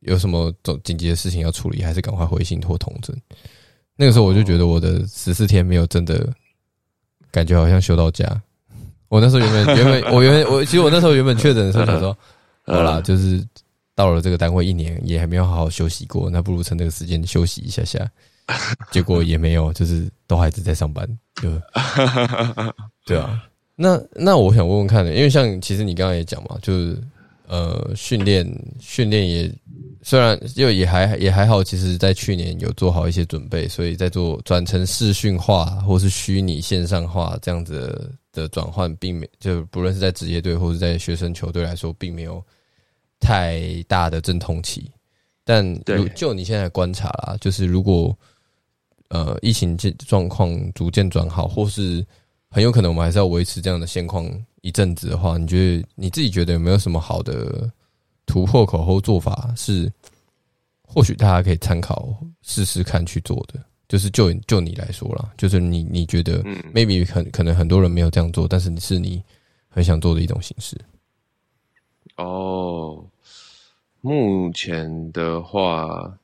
[0.00, 3.12] 有什么紧紧急的事情要处理，还是赶快回信或通知。
[3.94, 6.32] 那个时候我就觉得我的十四天没有真的
[7.30, 8.42] 感觉好像休到家。
[9.08, 12.16] 我那时候原本 原本我原本我其实我那时候原本确诊的时候想说，
[12.64, 13.46] 呃好啦，就是
[13.94, 18.10] 到了这个单位一年也还没有好好休息过，那不如趁这个时间休息一下下。
[18.90, 21.06] 结果也没有，就是都还是在上班，
[21.40, 21.50] 就
[23.06, 23.42] 对啊。
[23.74, 27.02] 那那我想问问看，因为像其实你刚刚也讲嘛，就是
[27.46, 28.46] 呃训练
[28.80, 29.52] 训练也
[30.02, 42.44] 虽然就也还也还好，其实在去年有做好一些准备，所以在做转成视讯化或是虚拟线上化这样子的的转换，并没就不论是在职业队或是在学生球队来说，并没有
[43.20, 44.90] 太大的阵痛期。
[45.44, 45.64] 但
[46.14, 48.16] 就你现在的观察啦，就是如果
[49.08, 52.04] 呃疫情状状况逐渐转好，或是
[52.48, 54.30] 很有可能我们还是要维持这样的现况
[54.60, 57.70] 一阵子的话，你觉得你自己觉得有没有什么好的
[58.26, 59.92] 突破口或做法是，
[60.82, 63.58] 或许大家可以参考试试看去做的？
[63.88, 69.22] 就是就就你来说啦，就是你你觉得嗯 maybe 很可能很多人没有这样做，但是是你
[69.68, 70.80] 很想做的一种形式。
[72.16, 73.04] 哦，
[74.02, 76.18] 目前的话，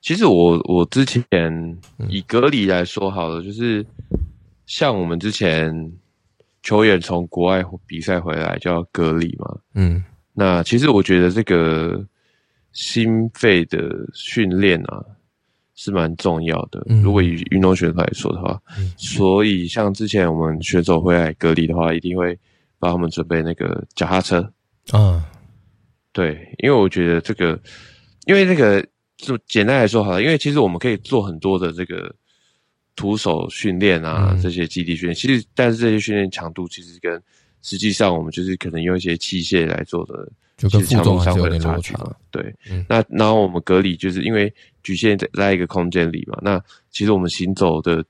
[0.00, 1.24] 其实我我之前
[2.08, 3.86] 以隔离来说好了，就是
[4.66, 5.92] 像我们之前
[6.62, 9.58] 球员从国外比赛回来就要隔离嘛。
[9.74, 12.04] 嗯那其实我觉得这个
[12.72, 13.78] 心肺的
[14.12, 15.04] 训练啊
[15.74, 16.82] 是蛮重要的。
[16.88, 22.38] 嗯如果以运动选手来说的话，嗯所以像之前我们选手回来隔离的话，一定会
[22.78, 24.50] 帮他们准备那个脚踏车。
[24.92, 25.24] 啊
[26.16, 27.60] 对，因为我觉得这个，
[28.26, 28.82] 因为这个
[29.18, 32.10] 就简单来说好了，因为其实我们可以做很多的这个
[32.94, 37.22] 徒手训练啊，嗯这些基地训练，其实但是这些训练强度其实跟
[37.60, 42.16] 实际上我们就是可能用一些器械来做的，就跟其实负重还是有强度上会点差差距嘛。
[42.30, 44.50] 对，嗯那然后我们隔离就是因为
[44.82, 46.58] 局限在在一个空间里嘛，那
[46.90, 48.02] 其实我们行走的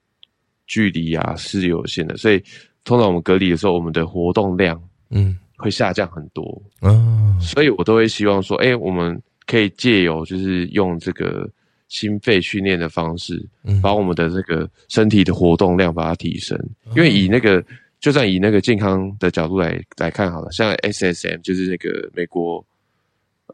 [0.68, 2.40] 距离啊是有限的，所以
[2.84, 4.80] 通常我们隔离的时候，我们的活动量
[5.10, 6.62] 嗯会下降很多。
[6.80, 11.48] 啊所以我都会希望说，哎、我们可以借由就是用这个
[11.88, 16.58] 心肺训练的方式，嗯把我们的这个身体的活动量把它提升。
[16.96, 17.62] 因为以那个，
[18.00, 22.64] 就算以那个健康的角度来来看好了，像 SSM 就是那个美国，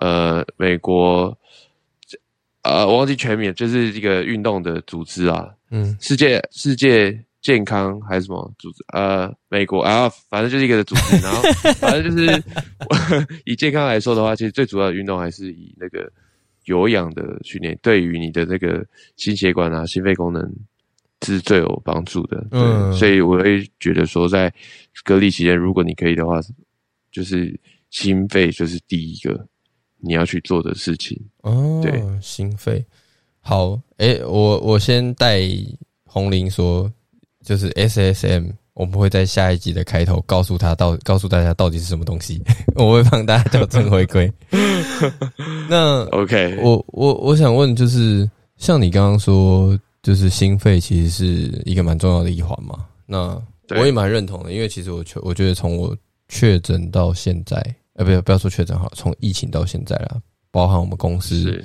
[0.01, 1.37] 呃，美国，
[2.63, 8.85] 呃，我忘记全名，就是一个运动的组织啊，嗯世界世界健康还是什么组织？
[8.95, 11.17] 呃，美国啊，反正就是一个组织。
[11.21, 11.43] 然后
[11.75, 12.43] 反正就是
[13.45, 16.11] 以健康来说的话，其实最主要的运动还是以那个
[16.67, 18.87] 有氧的训练，对于你的那个
[19.17, 20.55] 心血管啊、心肺功能
[21.27, 22.37] 是最有帮助的。
[22.51, 24.53] 对，嗯所以我会觉得说，在
[25.05, 26.41] 隔离期间，如果你可以的话，
[27.11, 27.59] 就是
[27.91, 29.47] 心肺就是第一个
[29.99, 31.21] 你要去做的事情。
[31.39, 32.85] 哦，对，心肺
[33.41, 35.41] 好，诶、我我先带
[36.05, 36.91] 红林说，
[37.43, 42.43] 就是 SSM，我们会在下一集的开头告诉他到 告诉大家到底是什么东西，
[42.77, 44.33] 我会帮大家矫正回归。
[45.69, 52.87] 那 OK，我我我想问，就是像你刚刚说，就是心肺其实是一个蛮重要的一环嘛？
[53.07, 53.41] 那
[53.77, 55.97] 我也蛮认同的，因为其实我确我觉得从我
[56.29, 57.57] 确诊到现在，
[57.95, 60.21] 呃，不要不要说确诊好，从疫情到现在啦，
[60.51, 61.65] 包含我们公司是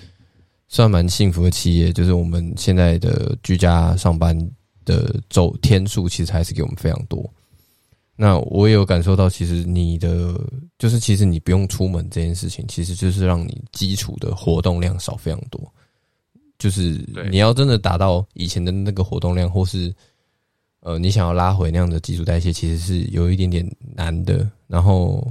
[0.68, 4.38] 算蛮幸福的企业，就是我们现在的居家上班
[4.88, 7.30] 的走天数，其实还是给我们非常多。
[8.16, 10.34] 那我也有感受到，其实你的
[10.80, 15.62] 就是其实你不用出门这件事情，其实就是让你基础的活动量少非常多。
[16.58, 19.94] 就是你要真的达到以前的那个活动量，或是
[20.80, 23.64] 呃你想要拉回那样的基础代谢，其实是有一点点
[23.94, 24.50] 难的。
[24.66, 25.24] 然后，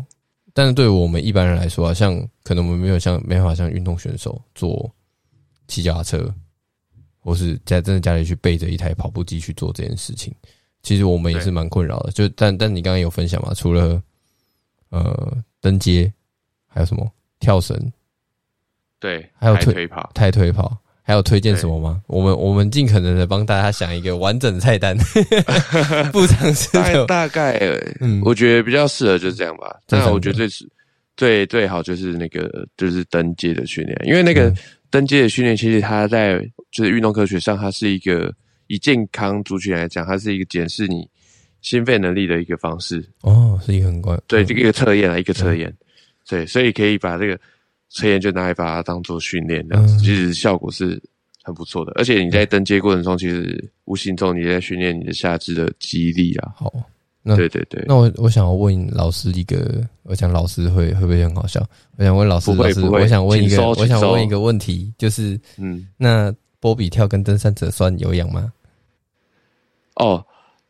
[0.55, 4.89] 但是对我们一般人来说啊，像可能我们没有像没办法像运动选手做
[5.67, 6.33] 骑脚踏车，
[7.27, 10.33] 或是在真的家里去背着一台跑步机去做这件事情。
[10.83, 14.01] 其实我们也是蛮困扰的，就但但你刚刚有分享嘛，除了
[14.91, 16.12] 呃登阶，
[16.68, 17.05] 还有什么
[17.41, 17.77] 跳绳、
[19.01, 20.11] 对，还有推抬腿跑。
[20.14, 22.01] 太推跑，还有推荐什么吗？
[22.07, 24.97] 我们我们尽可能的帮大家想一个完整的菜单，
[26.12, 27.59] 不尝试大概的，大概，
[28.01, 29.81] 嗯我觉得比较适合就是这样吧。
[29.89, 30.68] 这三个那我觉得最是
[31.16, 34.57] 最最好就是那个就是登阶的训练，因为那个嗯
[34.91, 36.39] 登阶的训练，其实它在
[36.70, 38.34] 就是运动科学上，它是一个
[38.66, 41.09] 以健康族群来讲，它是一个检视你
[41.61, 43.05] 心肺能力的一个方式。
[43.22, 45.74] 哦，是一个很关对，嗯这个一个测验啊，一个测验。
[46.28, 47.39] 对，所以可以把这个
[47.91, 51.01] 测验就拿来把它当做训练，这样子，嗯其实效果是
[51.43, 51.93] 很不错的。
[51.97, 56.53] 而且你在登阶过程中，其实无形中你在训练你的下肢的肌力啊。
[56.57, 56.72] 好。
[57.29, 61.61] 那对对对，那我我想要问老师一个，我想老师会会不会很好笑？
[61.99, 68.53] 我想问老师，老师，我想问一个，我想问一个问题，就是嗯，那波比跳跟登山者算有氧吗？
[69.97, 70.24] 哦，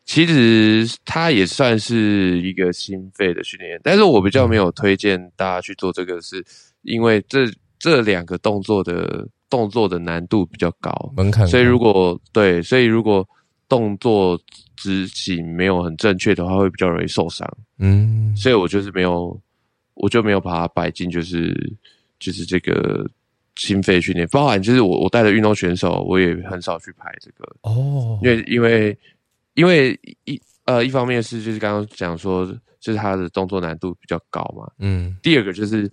[0.06, 6.42] 其实它也算是一个心肺的训练，但是我比较没有推荐大家去做这个，是
[6.80, 7.46] 因为这
[7.78, 13.28] 这两个动作的动作的难度比较高，门槛，所以如果对，所以如果
[13.68, 14.40] 动作
[14.76, 17.46] 执行没有很正确的话，会比较容易受伤。
[17.78, 19.38] 嗯，所以我就是没有，
[19.94, 21.54] 我就没有把它摆进就是
[22.18, 23.08] 就是这个
[23.56, 28.98] 心肺训练，包含就是我我带的运动选手，我也很少去拍这个，哦，因为因为
[29.54, 32.46] 因为一呃一方面是就是刚刚讲说，
[32.80, 35.16] 就是他的动作难度比较高嘛，嗯。
[35.22, 35.90] 第二个就是，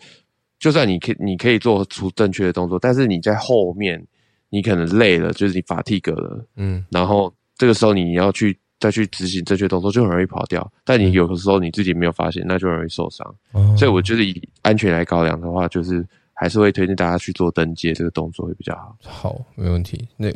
[0.59, 4.05] 就算你可以你可以做出正确的动作，但是你在后面
[4.49, 6.85] 你可能累了，就是你 fatigue 了，嗯。
[6.91, 10.69] 然后这个时候你要去再去执行正确动作，就很容易跑掉。
[10.83, 13.25] 但你有的时候你自己没有发现，那就容易受伤。
[13.53, 18.97] 哦所以我觉得以安全来考量的话，就是还是会推荐大家去做登阶这个动作会比较好。
[19.01, 20.05] 好，没问题。
[20.17, 20.29] 那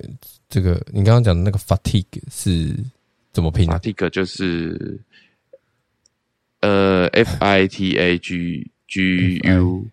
[0.47, 2.73] 这个你刚刚讲的那个 fatigue 是
[3.33, 4.97] 怎么拼啊？fatigue 就是
[6.61, 9.85] 呃 F I T A G G U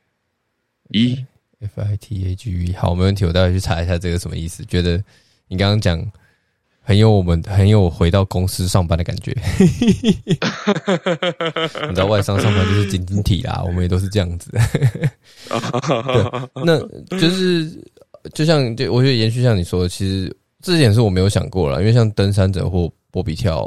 [0.91, 4.65] E，F I T A G E，好，没问题，我待会去查一下这个什么意思。
[4.65, 5.03] 觉得
[5.49, 5.99] 你刚刚讲
[6.87, 9.35] 很有我们很有回到公司上班的感觉。
[11.89, 14.51] 你知道外商上班就是紧紧体啦，我们也都是这样子。
[16.63, 16.79] 那
[17.19, 17.71] 就是
[18.35, 20.31] 就像就我觉得延续像你说的，其实
[20.61, 23.67] 这点是我没有想过啦，因为像登山者或波比跳，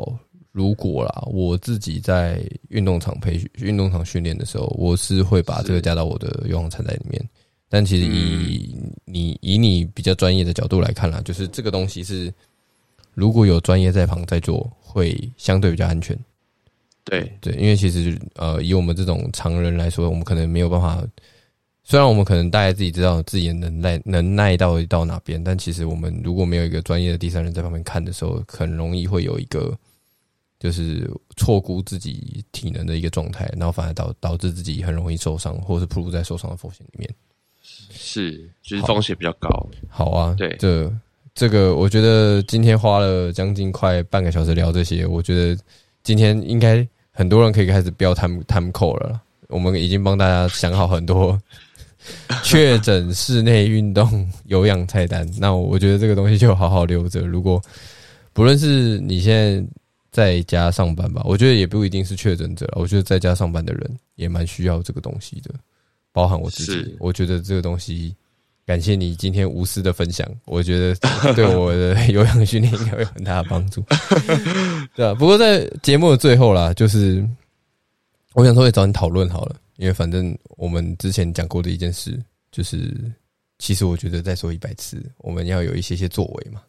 [0.52, 2.40] 如果啦我自己在
[2.70, 7.20] 运动场培训、运动场训练的时候，我是会把这个加到我的游泳参赛里面。
[7.70, 12.34] 但其实以、你以你比较专业的角度来看啦，就是这个东西是
[13.18, 16.16] 如果有专业在旁在做，会相对比较安全。
[17.04, 21.04] 对，对，因为其实呃，以我们这种常人来说，我们可能没有办法。
[21.84, 29.76] 虽然我们可能大家自己知道自己的能耐能耐到到哪边，但其实我们如果没有一个专业的第三人在旁边看的时候，很容易会有一个
[30.60, 37.10] 就是错估自己体能的一个状态，然后反而导导致自己很容易受伤，或是暴露在受伤的风险里面。
[37.64, 39.68] 是，就是风险比较高。
[39.90, 40.94] 好啊，对这
[41.38, 45.56] 这个我觉得今天花了将近快半个小时聊这些，我觉得
[46.02, 49.22] 今天应该很多人可以开始标 time time 了。
[49.48, 51.40] 我们已经帮大家想好很多
[52.44, 57.22] 确诊室内运动有氧菜单，那我觉得这个东西就好好留着。
[57.22, 57.62] 如果
[58.34, 59.64] 不论是你现在
[60.12, 65.54] 在家上班吧，我觉得也不一定是确诊者，我觉得在家上班的人也蛮需要这个东西的，
[66.12, 66.96] 包含我自己。
[67.00, 68.16] 我觉得这个东西，
[68.68, 70.94] 感谢你今天无私的分享，我觉得
[71.34, 73.82] 对我的 有氧训练应该会有很大的帮助。
[74.94, 77.26] 对啊，不过在节目的最后啦，就是
[78.34, 82.94] 我想说也找你讨论好了，因为反正我们之前讲过的一件事，就是
[83.58, 86.62] 其实我觉得再说一百次，我们要有一些些作为嘛。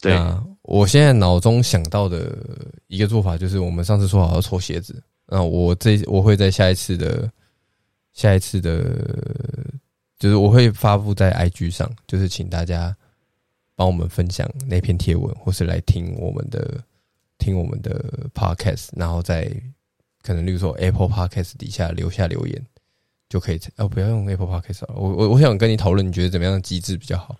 [0.00, 2.38] 对，啊我现在脑中想到的
[2.86, 7.28] 一个做法就是，我们上次说好要抽鞋子，那我这我会在下一次的
[8.12, 9.04] 下一次的，
[10.22, 12.96] 就是我会发布在 IG 上，就是请大家
[13.74, 16.80] 帮我们分享那篇贴文，或是来听我们的
[17.38, 19.52] 听我们的 Podcast，然后在
[20.22, 22.66] 可能例如说 Apple Podcast 底下留下留言，
[23.28, 27.36] 就可以哦，不要用 Apple Podcast 了，我我我想跟你讨论，你觉得怎么样的机制比较好？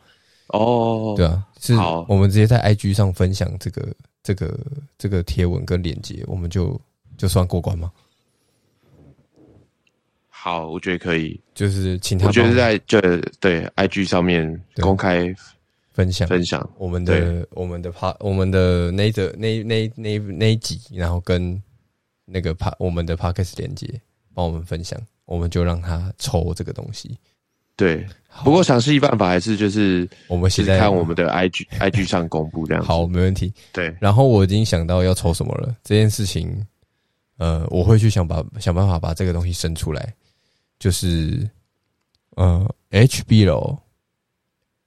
[0.49, 1.76] 哦，对啊，是
[2.09, 4.59] 我们直接在 IG 上分享这个这个
[4.99, 6.80] 这个贴文跟链接，我们就
[7.16, 7.93] 就算过关吗？
[10.45, 11.40] 好，我觉得可以。
[11.55, 13.01] 就是请他我觉得在这
[13.38, 15.32] 对 IG 上面公开
[15.93, 21.62] 分享分享，我们的我们的 pa 我们的那一则那那那那一集，然后跟
[22.24, 23.88] 那个 pa 我们的 podcast 连接，
[24.34, 27.16] 帮我们分享，我们就让他抽这个东西。
[27.76, 28.05] 对。
[28.43, 32.88] 不过详细办法还是就是我们现在看我们的 IG IG 上公布这样子。
[32.88, 33.55] 好，没问题。
[33.72, 36.66] 对，然后我已经想到要抽什么了，这件事情，
[37.36, 40.14] 呃，我会去想把想办法把这个东西生出来，
[40.83, 41.49] 就是
[42.30, 43.78] 呃，HBL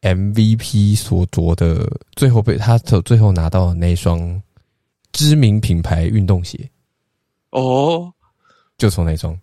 [0.02, 4.43] MVP 所着的最后被他最后拿到的那双
[5.14, 6.70] 知名品牌运动鞋，
[7.52, 8.12] 哦，
[8.78, 9.39] 就从那双，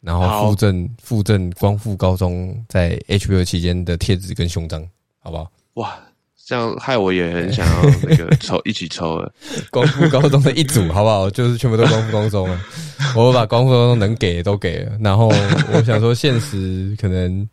[0.00, 4.82] 然后附赠附赠光复高中在 HBO 期间的贴纸跟胸章，
[5.18, 5.52] 好不好？
[5.74, 6.00] 哇，
[6.44, 9.32] 这样害我也很想要那个抽一起抽了。
[9.70, 11.30] 光复高中的一组，好不好？
[11.30, 12.60] 就是全部都光复高中了。
[13.14, 15.28] 我把光复高中能给的都给了，然后
[15.72, 17.48] 我想说，限时可能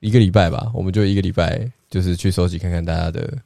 [0.00, 3.36] 一个礼拜吧，我们就一个礼拜，就是去收集看看大家的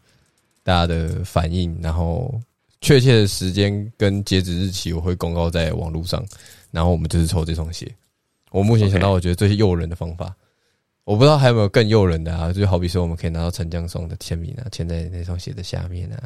[0.63, 2.39] 大家的反应，然后
[2.81, 6.23] 确切的时间跟截止日期我会公告在网络上，
[6.71, 7.91] 然后我们就是抽这双鞋。
[8.51, 10.35] 我目前想到我觉得最诱人的方法。
[11.11, 12.53] 我不知道还有没有更诱人的啊？
[12.53, 16.23] 就好比说，我们可以拿到陈江松的签名啊，签在那双鞋的下面啊。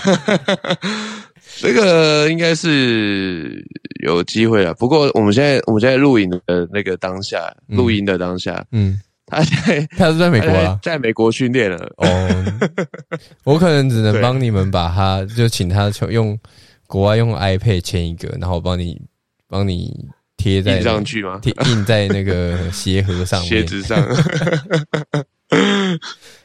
[1.60, 3.62] 这个应该是
[4.02, 4.72] 有机会了。
[4.72, 10.78] 不过我们现在我们现在录影的那个当下，嗯录音的当下，嗯，他在他是在美国在啊。
[10.82, 11.76] 在美国训练了。
[11.98, 12.44] 哦，
[13.44, 16.38] 我可能只能对帮你们把他，就请他用
[16.86, 18.98] 国外用 iPad 签一个，然后帮你
[19.46, 20.08] 帮你
[20.40, 21.38] 贴在印上去吗？
[21.42, 23.48] 贴印在那个 鞋盒上面。
[23.50, 24.02] 鞋子上。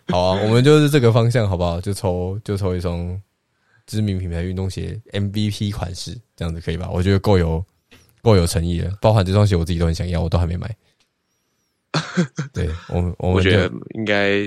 [0.07, 1.79] 好啊，我们就是这个方向，好不好？
[1.79, 3.19] 就抽就抽一双
[3.87, 6.89] 知名品牌运动鞋 MVP 款式，这样子可以吧？
[6.91, 7.63] 我觉得够有
[8.21, 10.75] 够有诚意了，包含这双鞋我自己都很想要，我都还没买。
[12.53, 14.41] 对我们，我觉得应该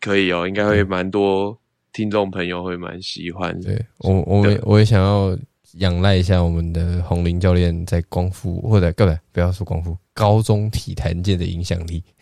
[0.00, 1.58] 可以哦，应该会蛮多
[1.92, 3.72] 听众朋友会蛮喜欢的。
[3.74, 5.36] 对我，我们我也想要
[5.74, 12.02] 仰赖一下我们的红林教练在光复或者各位不要说光复，高中体坛界的影响力。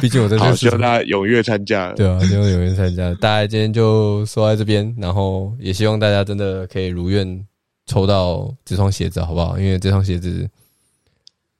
[0.00, 1.92] 毕竟我在这好，希望大家踊跃参加。
[1.94, 3.12] 对啊，希望踊跃参加。
[3.14, 7.46] 大家今天就说在这边，然后也希望大家真的可以如愿
[7.86, 9.58] 抽到这双鞋子，好不好？
[9.58, 10.48] 因为这双鞋子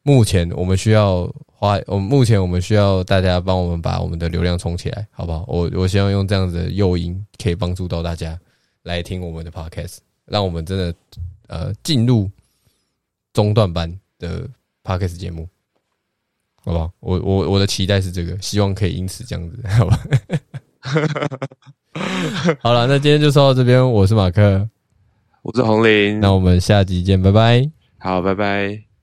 [0.02, 5.44] 目前我们需要花，我们目前我们需要大家帮我们把我们的流量冲起来，好不好？
[5.48, 8.38] 我我希望用这样子的诱因，可以帮助到大家
[8.84, 10.94] 来听我们的 podcast，让我们真的
[11.48, 12.30] 呃进入
[13.34, 14.48] 中段班的
[14.82, 15.46] podcast 节目。
[16.66, 16.90] 好不好？
[17.00, 19.98] 我我我的期待是这个，希望可以因此这样子， 好吧？
[22.60, 24.66] 好了，那今天就说到这边，我是马克，
[25.42, 27.70] 我是红林，那我们下集见，拜拜。
[27.98, 28.93] 好，拜拜。